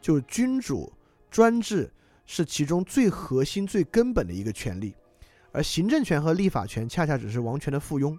[0.00, 0.92] 就君主
[1.30, 1.88] 专制
[2.26, 4.92] 是其中最核心、最根本的一个权利。
[5.52, 8.18] 而行政权和立法权恰恰只是王权的附庸。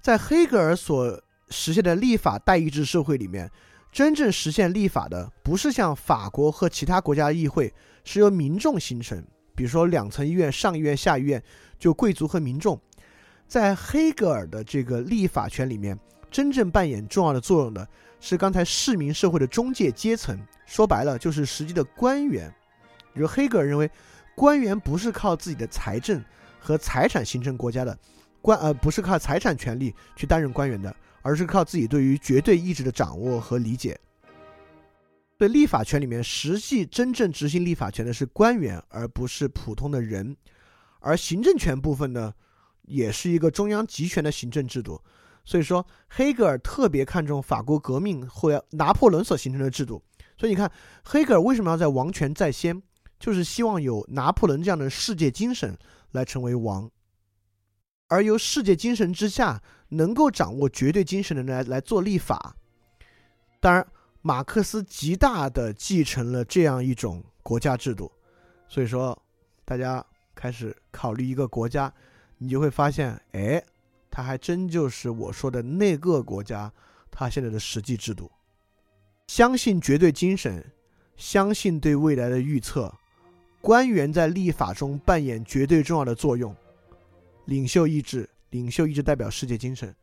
[0.00, 3.50] 在黑格尔所实现的立法代议制社会里面，
[3.92, 7.72] 真正实现立法的不是像法国和其他国家的议会
[8.04, 9.22] 是由民众形成，
[9.54, 11.42] 比如说两层医院、上医院、下医院，
[11.78, 12.80] 就贵族和民众。
[13.48, 15.98] 在黑格尔的这个立法权里面，
[16.30, 17.86] 真正扮演重要的作用的
[18.20, 22.48] 是刚才市民社会的中介阶层，说白了就是实际的官员。
[23.12, 23.90] 比如黑格尔认为，
[24.36, 26.22] 官员不是靠自己的财政
[26.60, 27.98] 和财产形成国家的，
[28.40, 30.94] 官呃不是靠财产权利去担任官员的。
[31.22, 33.98] 而是靠自己对于绝对意志的掌握和理解。
[35.36, 40.36] 对立法权里面，实际真正执行立法权的是官员，而不是普通的人。
[41.00, 42.34] 而行政权部分呢，
[42.82, 45.00] 也是一个中央集权的行政制度。
[45.42, 50.02] 所以说，黑格尔特别看重法国革命或拿破仑所形成的制度。
[50.36, 50.70] 所以你看，
[51.04, 52.82] 黑格尔为什么要在王权在先，
[53.18, 55.74] 就是希望有拿破仑这样的世界精神
[56.12, 56.90] 来成为王。
[58.08, 62.56] 而由世界精神之下能够掌握绝对精神的人来来做立法，
[63.60, 63.86] 当然，
[64.22, 68.10] 马克思极大的继承了这样一种国家制度，
[68.68, 69.20] 所以说，
[69.64, 71.92] 大家开始考虑一个国家，
[72.38, 73.62] 你就会发现，哎，
[74.10, 76.72] 它还真就是我说的那个国家，
[77.10, 78.30] 它现在的实际制度，
[79.26, 80.64] 相信绝对精神，
[81.16, 82.94] 相信对未来的预测，
[83.60, 86.54] 官员在立法中扮演绝对重要的作用。
[87.46, 89.94] 领袖意志，领袖一直代表世界精神。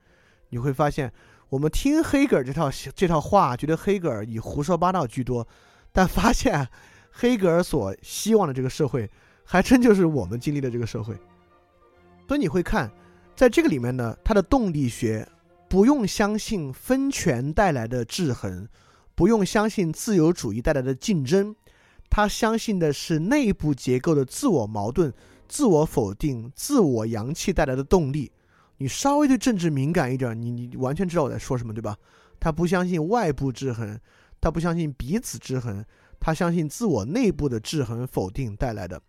[0.49, 1.11] 你会发现，
[1.49, 5.47] 我们听黑格尔这套这套话，觉得黑格尔以胡说八道居多，
[5.91, 6.67] 但发现
[7.11, 9.09] 黑格尔所希望的这个社会，
[9.43, 11.15] 还真就是我们经历的这个社会。
[12.27, 12.91] 所以你会看，
[13.35, 15.27] 在这个里面呢，他的动力学
[15.69, 18.67] 不用相信分权带来的制衡，
[19.15, 21.55] 不用相信自由主义带来的竞争，
[22.09, 25.13] 他相信的是内部结构的自我矛盾。
[25.49, 28.29] 自我否定、自我阳气带来的动力，
[28.77, 31.97] 你稍微对政治敏感一点，你你完全知道我在说什么，对吧？
[32.39, 33.99] 他不相信外部制衡，
[34.39, 35.83] 他不相信彼此制衡，
[36.19, 39.01] 他相信自我内部的制衡否定带来的。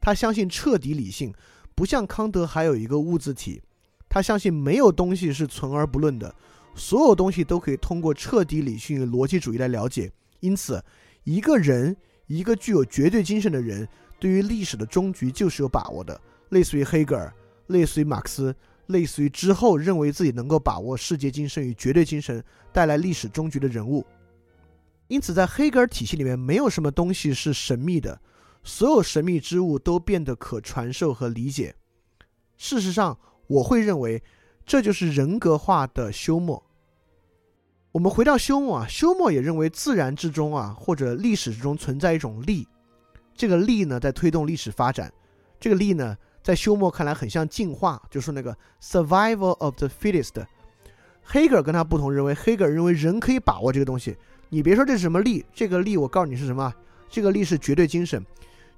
[0.00, 1.34] 他相信彻底理性，
[1.74, 3.60] 不像康德还有一个物自体，
[4.08, 6.32] 他相信没有东西是存而不论的，
[6.76, 10.10] 所有东西都可以通过彻底理性逻辑主义来了解。
[10.38, 10.80] 因此，
[11.24, 11.96] 一个人，
[12.28, 13.88] 一个具有绝对精神的人。
[14.20, 17.32] 对于历史的终局就是有把握的，类似于黑格尔，
[17.68, 18.54] 类似于马克思，
[18.88, 24.04] 类似于之后认为自己能够把握世界精神与绝对精神带来历史终局的人物。
[25.06, 28.20] 因此，在黑格尔体系里面，没有什么东西是神秘的，
[28.62, 31.74] 所有神秘之物都变得可传授和理解。
[32.58, 34.22] 事实上，我会认为
[34.66, 36.62] 这就是人格化的休谟。
[37.92, 42.68] 我们回到休谟啊，休谟也认为自然之中啊，或者历史之中存在一种力。
[43.34, 45.10] 这个力呢，在推动历史发展。
[45.58, 46.16] 这个力呢，
[46.48, 50.46] 在休谟看来很像进化，就是那个 survival of the fittest。
[51.22, 54.16] 黑格尔跟他不同，认为黑格尔认为人可以把握这个东西。
[54.48, 56.72] 你别说这是什么力，这个力我告诉你是什么？
[57.10, 58.24] 这个力是绝对精神，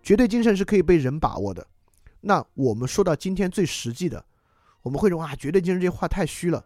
[0.03, 1.65] 绝对精神是可以被人把握的。
[2.21, 4.25] 那我们说到今天最实际的，
[4.83, 6.65] 我们会认为啊，绝对精神这话太虚了。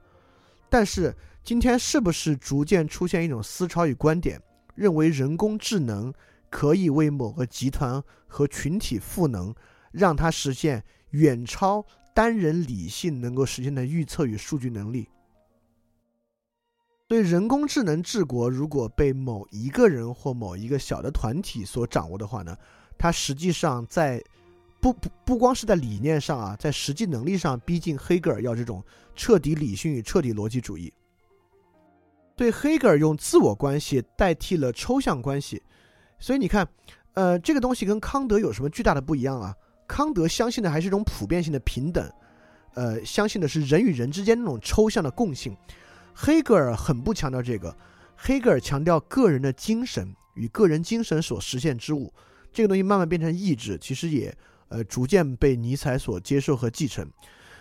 [0.70, 4.40] 但是今天是不是逐渐出现一种思潮与观点，
[4.74, 6.14] 认为人工智能？
[6.48, 9.52] 可以为某个集团和群体赋能，
[9.94, 15.09] 让它实现远超单人理性能够实现的预测与数据能力。
[17.09, 22.57] 所以，人工智能治国如果被某一个人或某一个小的团体所掌握的话呢，
[22.98, 24.20] 它实际上在
[24.81, 28.83] 不不不光是在理念上啊，在实际能力上逼近黑格尔要这种
[29.14, 30.92] 彻底理性与彻底逻辑主义。
[32.35, 35.62] 对黑格尔用自我关系代替了抽象关系。
[36.18, 36.66] 所以你看，
[37.12, 39.54] 呃，这个东西跟康德有什么巨大的不一样啊？
[39.87, 42.10] 康德相信的还是一种普遍性的平等，
[42.74, 45.56] 呃，相信的是人与人之间那种抽象的共性。
[46.14, 47.76] 黑格尔很不强调这个，
[48.16, 52.12] 黑格尔强调个人的精神与个人精神所实现之物。
[52.52, 54.32] 这个东西慢慢变成意志，其实也
[54.68, 57.08] 呃逐渐被尼采所接受和继承。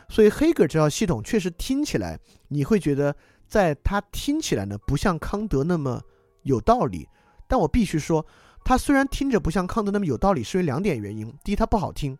[0.09, 2.19] 所以黑格尔这套系统确实听起来，
[2.49, 3.15] 你会觉得
[3.47, 6.01] 在他听起来呢，不像康德那么
[6.43, 7.07] 有道理。
[7.47, 8.25] 但我必须说，
[8.65, 12.15] 他虽然听着不像康德那么有道理，是因为两点原因：第一，他不好听；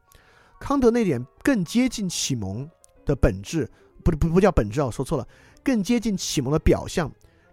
[0.59, 2.69] 康德那点更接近启蒙
[3.05, 3.69] 的本质，
[4.03, 5.27] 不不不叫本质啊，我说错了，
[5.63, 7.09] 更接近启蒙的表象，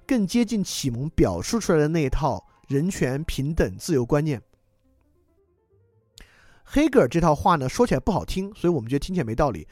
[0.07, 4.43] 更接近启蒙表述出来的那一套人权、平等、自由观念。
[6.65, 9.69] 黑格尔这套话呢，说起来不好听，所以我们觉得听起来没道理。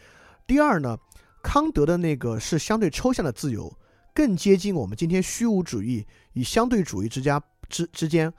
[0.47, 0.97] 第二呢，
[1.43, 3.77] 康德的那个是相对抽象的自由，
[4.15, 7.43] 更接近我们今天虚无主义与相对主义之家。
[7.69, 8.33] 之之间，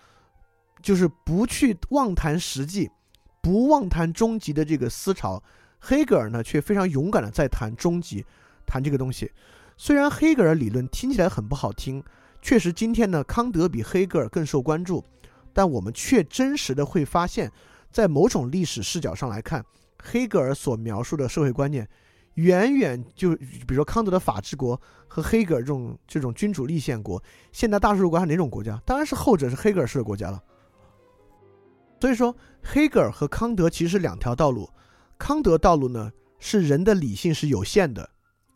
[0.81, 2.89] 就是不去妄谈实际，
[3.41, 5.41] 不妄谈终极的这个思潮。
[5.79, 8.25] 黑格尔呢，却非常勇敢的在谈终极，
[8.65, 9.31] 谈这个东西。
[9.77, 12.03] 虽然黑格尔理论听起来很不好听，
[12.41, 15.03] 确实今天呢，康德比黑格尔更受关注，
[15.53, 17.49] 但我们却真实的会发现，
[17.89, 19.63] 在某种历史视角上来看，
[20.03, 21.87] 黑格尔所描述的社会观念，
[22.33, 27.23] 远远就比如说康德的法治国和黑格尔这种这种君主立宪国，
[27.53, 28.81] 现代大多数国家哪种国家？
[28.85, 30.43] 当然是后者是黑格尔式的国家了。
[31.99, 32.33] 所以说，
[32.63, 34.69] 黑格尔和康德其实是两条道路。
[35.17, 38.09] 康德道路呢，是人的理性是有限的，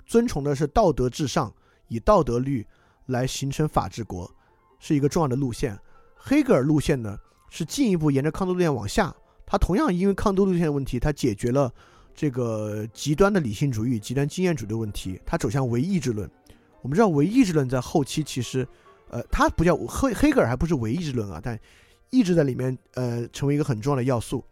[0.05, 1.53] 遵从的是道德至上，
[1.89, 2.65] 以道德律
[3.07, 4.33] 来形成法治国，
[4.79, 5.77] 是一个重要的路线。
[6.15, 7.17] 黑格尔路线呢，
[7.49, 9.13] 是进一步沿着康德路线往下，
[9.45, 11.69] 他同样因为康德路线的问题，他解决了
[12.15, 16.31] 这个极端的理性主义、极端经验主义的问题，他走向唯意志论。
[16.81, 18.65] 我们知道唯意志论在后期其实，
[19.09, 21.59] 呃，他不叫黑黑格尔还不是唯意志论啊，但。
[22.13, 24.45] 意志在里面，呃，成为一个很重要的要素。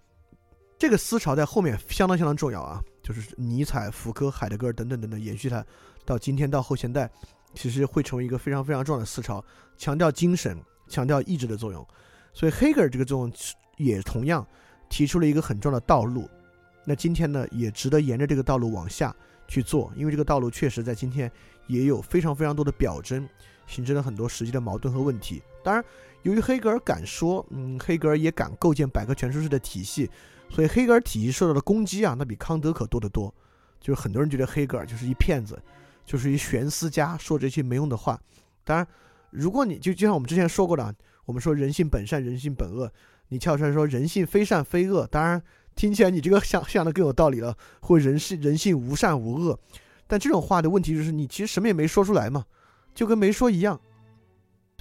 [0.79, 5.63] 这个思潮在后面相当相当重要啊，就是尼采、福柯、海德格尔等等等等，延续它
[6.03, 7.07] 到今天到后现代，
[7.53, 9.45] 其实会成为一个非常非常重要的思潮，
[9.77, 10.57] 强调精神、
[10.89, 11.87] 强调意志的作用。
[12.33, 13.31] 所以黑格尔这个作用
[13.77, 14.43] 也同样
[14.89, 16.27] 提出了一个很重要的道路。
[16.83, 19.15] 那今天呢，也值得沿着这个道路往下
[19.47, 21.31] 去做，因为这个道路确实在今天
[21.67, 23.29] 也有非常非常多的表征，
[23.67, 25.43] 形成了很多实际的矛盾和问题。
[25.63, 25.85] 当然。
[26.23, 30.09] 由于黑格尔敢说，嗯，黑格尔也敢构建百科全书式的体系，
[30.49, 33.33] 所以黑格尔体系受到的攻击啊，那比康德可多得多。
[33.79, 35.59] 就是很多人觉得黑格尔就是一骗子，
[36.05, 38.19] 就是一玄思家，说这些没用的话。
[38.63, 38.87] 当然，
[39.31, 40.93] 如果你就就像我们之前说过的，
[41.25, 42.91] 我们说人性本善，人性本恶，
[43.29, 45.41] 你跳出来说人性非善非恶，当然
[45.75, 49.59] 听起来你这个想想的更有道理了，或人性人性无善无恶。
[50.05, 52.45] 但这种话的问题就是，你其实什么也没说出来嘛，
[52.93, 53.81] 就跟没说一样。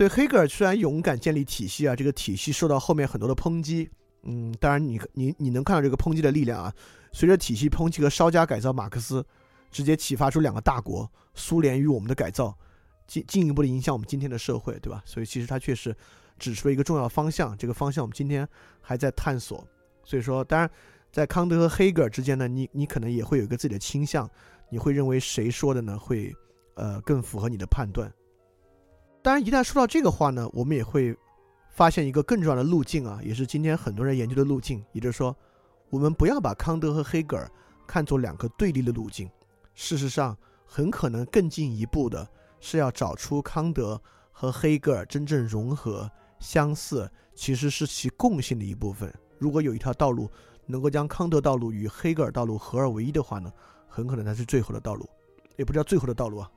[0.00, 3.86] 对黑格尔虽然勇敢建立体系啊，这个体系受到后面很多的抨击，
[4.22, 6.72] 嗯，当然你你你能看到这个抨击的力量啊。
[7.12, 9.22] 随着体系抨击和稍加改造，马克思
[9.70, 12.56] 直接启发出两个大国苏联与我们的改造，
[13.06, 15.02] 进进一步的影响我们今天的社会，对吧？
[15.04, 15.94] 所以其实他确实
[16.38, 18.48] 指出了一个重要方向，这个方向我们今天
[18.80, 19.62] 还在探索。
[20.02, 20.70] 所以说，当然
[21.12, 24.26] 在康德和黑格尔之间呢，你你可能也会有一个自己的倾向，
[24.70, 26.34] 你会认为谁说的呢会
[26.76, 28.10] 呃更符合你的判断。
[29.22, 31.14] 当然，一旦说到这个话呢，我们也会
[31.68, 35.36] 发现一个更重要的路径啊，也是今天很多人研究的路径，也就是说，
[35.90, 37.50] 我们不要把康德和黑格尔
[37.86, 39.28] 看作两个对立的路径。
[39.74, 42.26] 事实上，很可能更进一步的
[42.60, 44.00] 是要找出康德
[44.32, 49.12] 和黑格尔真正融合、相似，其实是其共性的一部分。
[49.38, 50.30] 如果有一条道路
[50.64, 53.52] 能够将康德道路与黑格尔道路合二为一的话呢，
[53.86, 55.06] 很可能它是最后的道路，
[55.56, 56.50] 也不知道最后的道路啊。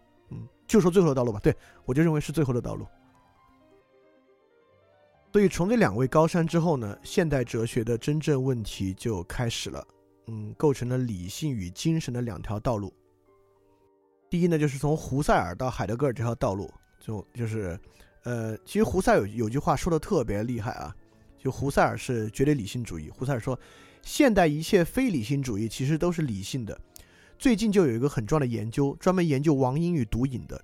[0.74, 1.40] 就说最后的道路吧。
[1.40, 1.56] 对
[1.86, 2.88] 我就认为是最后的道路。
[5.32, 9.88] 所以从这两位高山之后呢，现代哲学的真正问题就开始了。
[10.26, 12.92] 嗯，构成了理性与精神的两条道路。
[14.32, 17.80] 第一呢，就是从胡塞尔到海德格尔这条道路，就就是，
[18.24, 20.96] 呃，其实胡塞尔有有句话说的特别厉害啊，
[21.38, 23.12] 就胡塞尔是绝对理性主义。
[23.12, 23.60] 胡塞尔说，
[24.02, 26.80] 现代一切非理性主义其实都是理性的。
[27.38, 30.64] 最近就有一个很重要的研究，专门研究网瘾与毒瘾的。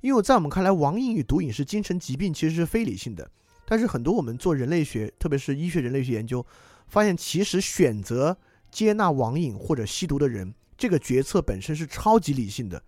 [0.00, 3.30] 因为在我们看来，网瘾与毒瘾是精神疾病，其实是非理性的。
[3.66, 6.44] 但是很多我们做人类学，特别是医学人类学研究，
[6.86, 8.36] 发现其实选择
[8.70, 12.82] 接纳网瘾或者吸毒的人，这个决策本身是超级理性的。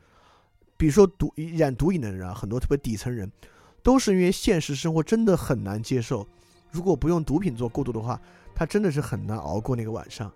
[0.76, 3.30] 比如说毒染毒瘾的人啊，很多特别底层人，
[3.82, 6.26] 都是因为现实生活真的很难接受，
[6.70, 8.18] 如果不用毒品做过渡的话，
[8.54, 10.32] 他真的是很难熬过那个晚上。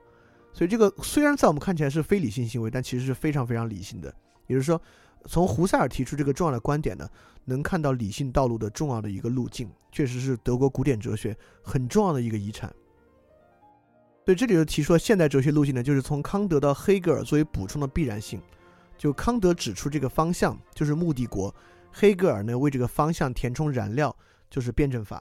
[0.55, 4.15] 所以这个虽然在我们看起来是非理性行为，但其实是非常非常理性的。
[4.47, 4.81] 也就是说，
[5.27, 7.11] 从胡塞尔提出这个重要的观点呢，
[7.45, 12.73] 能看到理性道路的重要的一个路径，确实是德国古典哲学很重要的一个遗产。
[14.25, 18.41] 所以这里就提出了现代哲学路径呢，就是从康德到黑格尔作为补充的必然性。
[18.97, 21.53] 就康德指出这个方向就是目的国，
[21.91, 24.17] 黑格尔呢为这个方向填充燃料
[24.49, 25.21] 就是辩证法。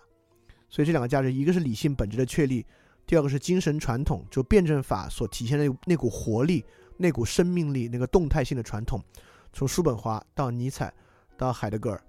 [0.69, 2.63] 所以这两个价值，一个是理性本质的确立。
[3.05, 6.63] 第二个是精神传统，就辩证法所体现的那股活力、
[6.97, 9.01] 那股生命力、那个动态性的传统，
[9.51, 10.93] 从叔本华到尼采
[11.37, 12.03] 到海德格尔。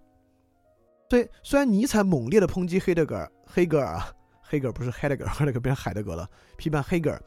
[1.08, 4.08] 对，虽然尼采猛烈的抨击黑德格尔、黑格尔啊，
[4.40, 7.22] 黑格尔不是海德格尔，海德格尔变成海德格了，批判黑格尔，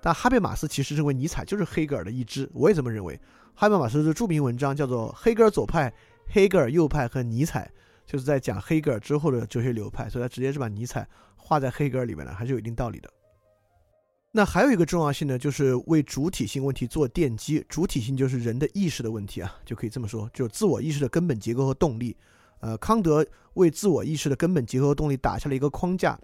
[0.00, 3.18] 但哈贝马斯其实认为尼采就是黑格尔的一支，我也这么认为。
[3.54, 5.92] 哈贝马斯的著名文章叫做《黑格尔左派、
[6.26, 7.70] 黑格尔右派和尼采》，
[8.10, 11.06] 就是在讲黑格尔之后的哲学流派，所以他直接是把尼采。
[11.50, 13.10] 画在黑格尔里面呢，还是有一定道理的。
[14.30, 17.66] 那还有一个重要性呢，就是为主体性问题做奠基。
[17.68, 22.16] 主体性就是人的意识的问题啊，就可以这么说，就是自我意识的根本结构和动力。
[22.60, 26.16] 呃，康德为自我意识的根本结构和动力打下了一个框架，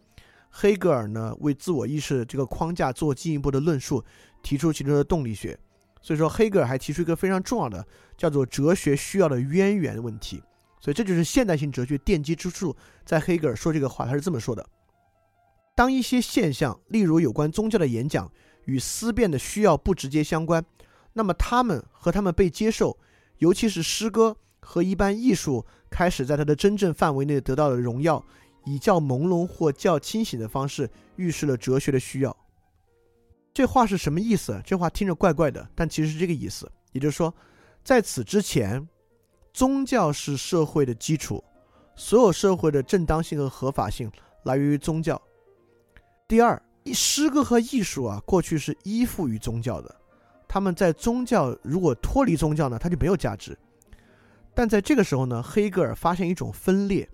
[0.48, 4.04] 黑格尔呢为自我意识这个框架做进一步的论述，
[4.44, 5.58] 提出其中的动力学。
[6.00, 7.84] 所以说，黑格尔还提出一个非常重要的，
[8.16, 10.40] 叫做哲学需要的渊源问题。
[10.78, 12.76] 所以这就是现代性哲学奠基之处。
[13.04, 14.64] 在黑格尔说这个话，他是这么说的：
[15.76, 18.32] 当一些现象，例如有关宗教的演讲，
[18.64, 20.64] 与思辨的需要不直接相关，
[21.12, 22.98] 那么他们和他们被接受，
[23.38, 28.24] 尤其是诗歌和一般艺术，开始在它的真正范围内得到了荣耀，
[28.64, 32.34] 以较朦胧或较清醒的方式预示了哲学的需要。
[33.52, 34.58] 这话是什么意思？
[34.64, 36.70] 这话听着怪怪的，但其实是这个意思。
[36.92, 37.32] 也就是说，
[37.84, 38.88] 在此之前，
[39.52, 41.44] 宗教是社会的基础，
[41.94, 44.10] 所有社会的正当性和合法性
[44.44, 45.20] 来源于宗教。
[46.28, 46.60] 第二，
[46.92, 49.94] 诗歌和艺术啊，过去是依附于宗教的，
[50.48, 53.56] 他们在宗教如果脱离宗教呢，它就没有价值。
[54.52, 57.08] 但在这个时候呢，黑格尔发现一种分裂，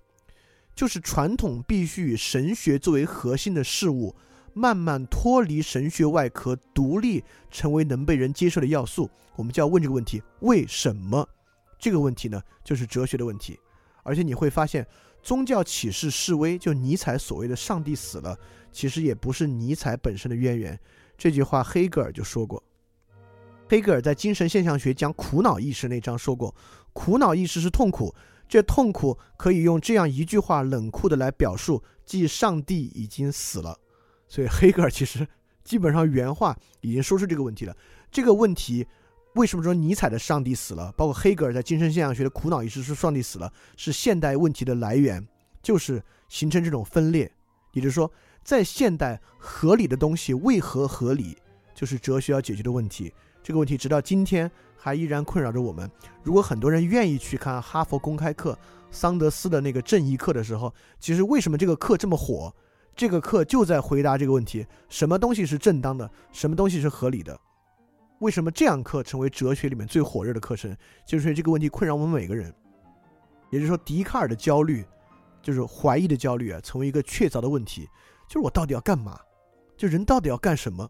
[0.73, 4.15] 就是传统必须以神学作为核心的事物。
[4.55, 11.27] 慢慢脱离神学外壳，独立成为能被人接受的要素，我们就要问这个问题：为什么？
[11.79, 13.59] 这个问题呢，就是哲学的问题。
[14.03, 14.85] 而且你会发现，
[15.23, 18.37] 宗教启示示威，就尼采所谓的“上帝死了”，
[18.73, 20.77] 其实也不是尼采本身的渊源。
[21.17, 22.61] 这句话黑格尔就说过。
[23.69, 26.53] 黑格尔在《精神现象学》讲苦恼意识那章说过
[26.91, 28.13] ：“苦恼意识是痛苦，
[28.47, 33.79] 这痛苦可以用这样一句话冷酷的来表述，即上帝已经死了。”
[34.27, 35.27] 所以黑格尔其实
[35.63, 37.75] 基本上原话已经说出这个问题了。
[38.11, 38.85] 这个问题
[39.35, 45.25] 为什么说尼采的上帝死了，包括黑格尔在精神现象学的苦恼意识说上帝死了，是现代问题的来源，
[45.63, 47.31] 就是形成这种分裂。
[47.71, 48.11] 也就是说，
[48.43, 51.37] 在现代合理的东西为何合理，
[51.73, 53.13] 就是哲学要解决的问题。
[53.41, 55.89] 这个问题直到今天还依然困扰着我们。
[56.23, 58.57] 如果很多人愿意去看哈佛公开课
[58.91, 62.53] 桑德斯的那个正义课的时候，其实为什么这个课这么火？
[62.95, 66.09] 这个课就在回答这个问题：什么东西是正当的？
[66.31, 67.37] 什么东西是合理的？
[68.19, 70.77] 为什么这样课成为哲学里面最火热的课程？
[71.05, 72.53] 就是这个问题困扰我们每个人。
[73.49, 74.85] 也就是说，笛卡尔的焦虑，
[75.41, 77.89] 就是怀疑的焦虑啊，成为一个确凿的问题：
[78.27, 79.19] 就是我到底要干嘛？
[79.75, 80.89] 就人到底要干什么？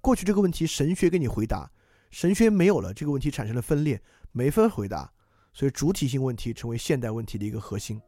[0.00, 1.70] 过去这个问题神学给你回答，
[2.10, 4.02] 神学没有了，这个问题产生了分裂，
[4.32, 5.10] 没法回答。
[5.52, 8.00] 所以主体性问题成为现代问题的一个核心。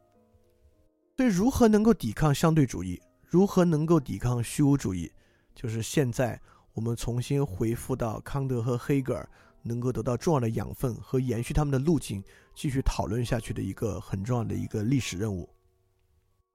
[1.17, 3.01] 所以如何能够抵抗相对主义？
[3.29, 5.11] 如何能够抵抗虚无主义？
[5.55, 6.41] 就是现在
[6.75, 9.29] 我们重新回复到康德和黑格尔
[9.62, 12.23] 能够得到重要的养分和延续他们的路径，
[12.55, 15.49] 继续讨论下去的一个很重要的一个历史任务。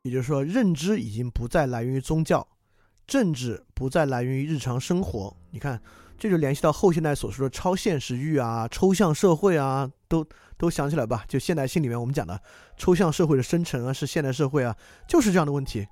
[0.03, 2.47] 也就是说，认知已经不再来源于宗教，
[3.05, 5.35] 政治不再来源于日常生活。
[5.51, 5.79] 你看，
[6.17, 10.25] 这就联系到后现代所说的超现实域啊、抽象社会啊，都
[10.57, 11.23] 都想起来吧？
[11.27, 12.41] 就现代性里面我们讲的
[12.77, 14.75] 抽象社会的生成啊，是现代社会啊，
[15.07, 15.87] 就是这样的问题。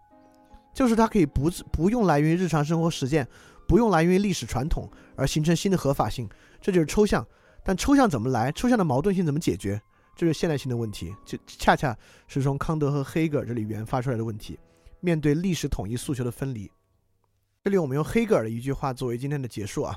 [0.74, 3.28] 就是它可以不不用来源于日常生活实践，
[3.68, 6.28] 不用来源于历史传统而形成新的合法性，
[6.60, 7.26] 这就是抽象。
[7.64, 8.52] 但抽象怎么来？
[8.52, 9.80] 抽象的矛盾性怎么解决？
[10.20, 11.98] 这是现代性的问题，就恰恰
[12.28, 14.60] 是从康德和黑格尔这里原发出来的问题。
[15.00, 16.70] 面对历史统一诉求的分离，
[17.64, 19.96] 这里我们用黑格尔的一句话作为今天的结束啊：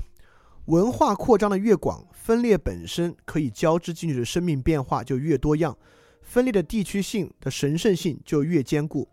[0.67, 5.77] 文化扩张的越广，分裂本身可以交织进去的生命变化就越多样，
[6.21, 9.05] 分裂的地区性的神圣性就越坚固。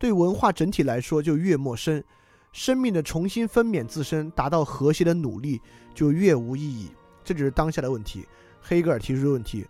[0.00, 2.02] 对文化整体来说就越陌生，
[2.50, 5.60] 生命的重新分娩自身，达到和谐的努力
[5.94, 6.90] 就越无意义。
[7.22, 8.26] 这就是当下的问题。
[8.60, 9.64] 黑格尔提出的问题：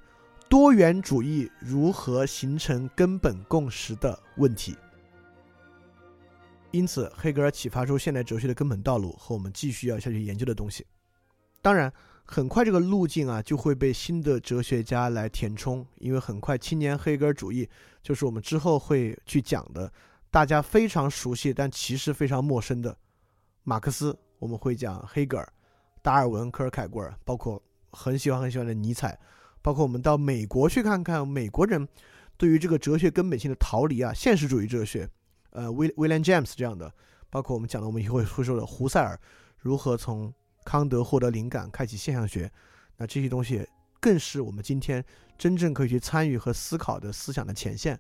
[0.49, 4.77] 多元主义如何形成根本共识的问题。
[6.71, 10.87] 因此，黑格尔启发出现代哲学的根本道路和我们继续要下去研究的东西。
[11.63, 11.93] 当然，
[12.25, 17.69] 很快这个路径啊就会被新的哲学家来填充，因为很快青年黑格尔主义
[18.03, 19.91] 就是我们之后会去讲的。
[20.31, 22.95] 大家非常熟悉，但其实非常陌生的
[23.63, 25.53] 马克思，我们会讲黑格尔、
[26.03, 29.19] 达尔文、科尔凯郭尔，包括很喜欢很喜欢的尼采，
[29.67, 31.89] 包括我们到美国去看看美国人
[32.37, 35.11] 对于这个哲学根本性的逃离啊，现实主义哲学，
[35.51, 36.89] 呃，威威廉詹姆斯这样的，
[37.31, 39.19] 包括我们讲的我们以后会说的胡塞尔
[39.59, 40.33] 如何从
[40.65, 42.49] 康德获得灵感，开启现象学，
[42.97, 43.67] 那这些东西
[43.99, 45.05] 更是我们今天
[45.37, 47.99] 真正可以去参与和思考的思想的前线。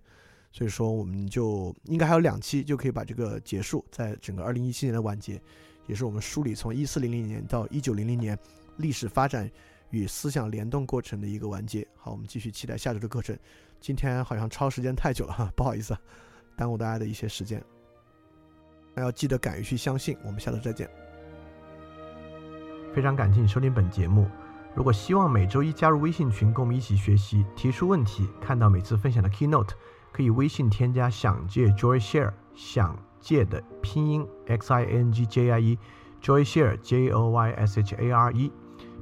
[0.53, 5.43] 所以说，我们就应该还有两期就可以把这个结束，在整个二零一七年的完结，
[5.89, 8.39] 也是我们梳理从一四零零年到一九零零年
[8.77, 9.51] 历史发展
[9.91, 11.87] 与思想联动过程的一个完结。
[11.97, 13.37] 好，我们继续期待下周的课程。
[13.81, 15.97] 今天好像超时间太久了哈，不好意思，
[16.57, 17.63] 耽误大家的一些时间。
[18.95, 20.17] 还要记得敢于去相信。
[20.25, 20.89] 我们下周再见。
[22.95, 24.27] 非常感谢你收听本节目。
[24.75, 29.71] 如果希望每周一加入微信群，跟我们一起学习，提出问题，看到每次分享的 keynote。
[30.13, 37.95] 可以微信添加“想借 Joy Share”，想借的拼音 x i n g j i e，Joy Share j o y s h
[37.97, 38.51] a r e，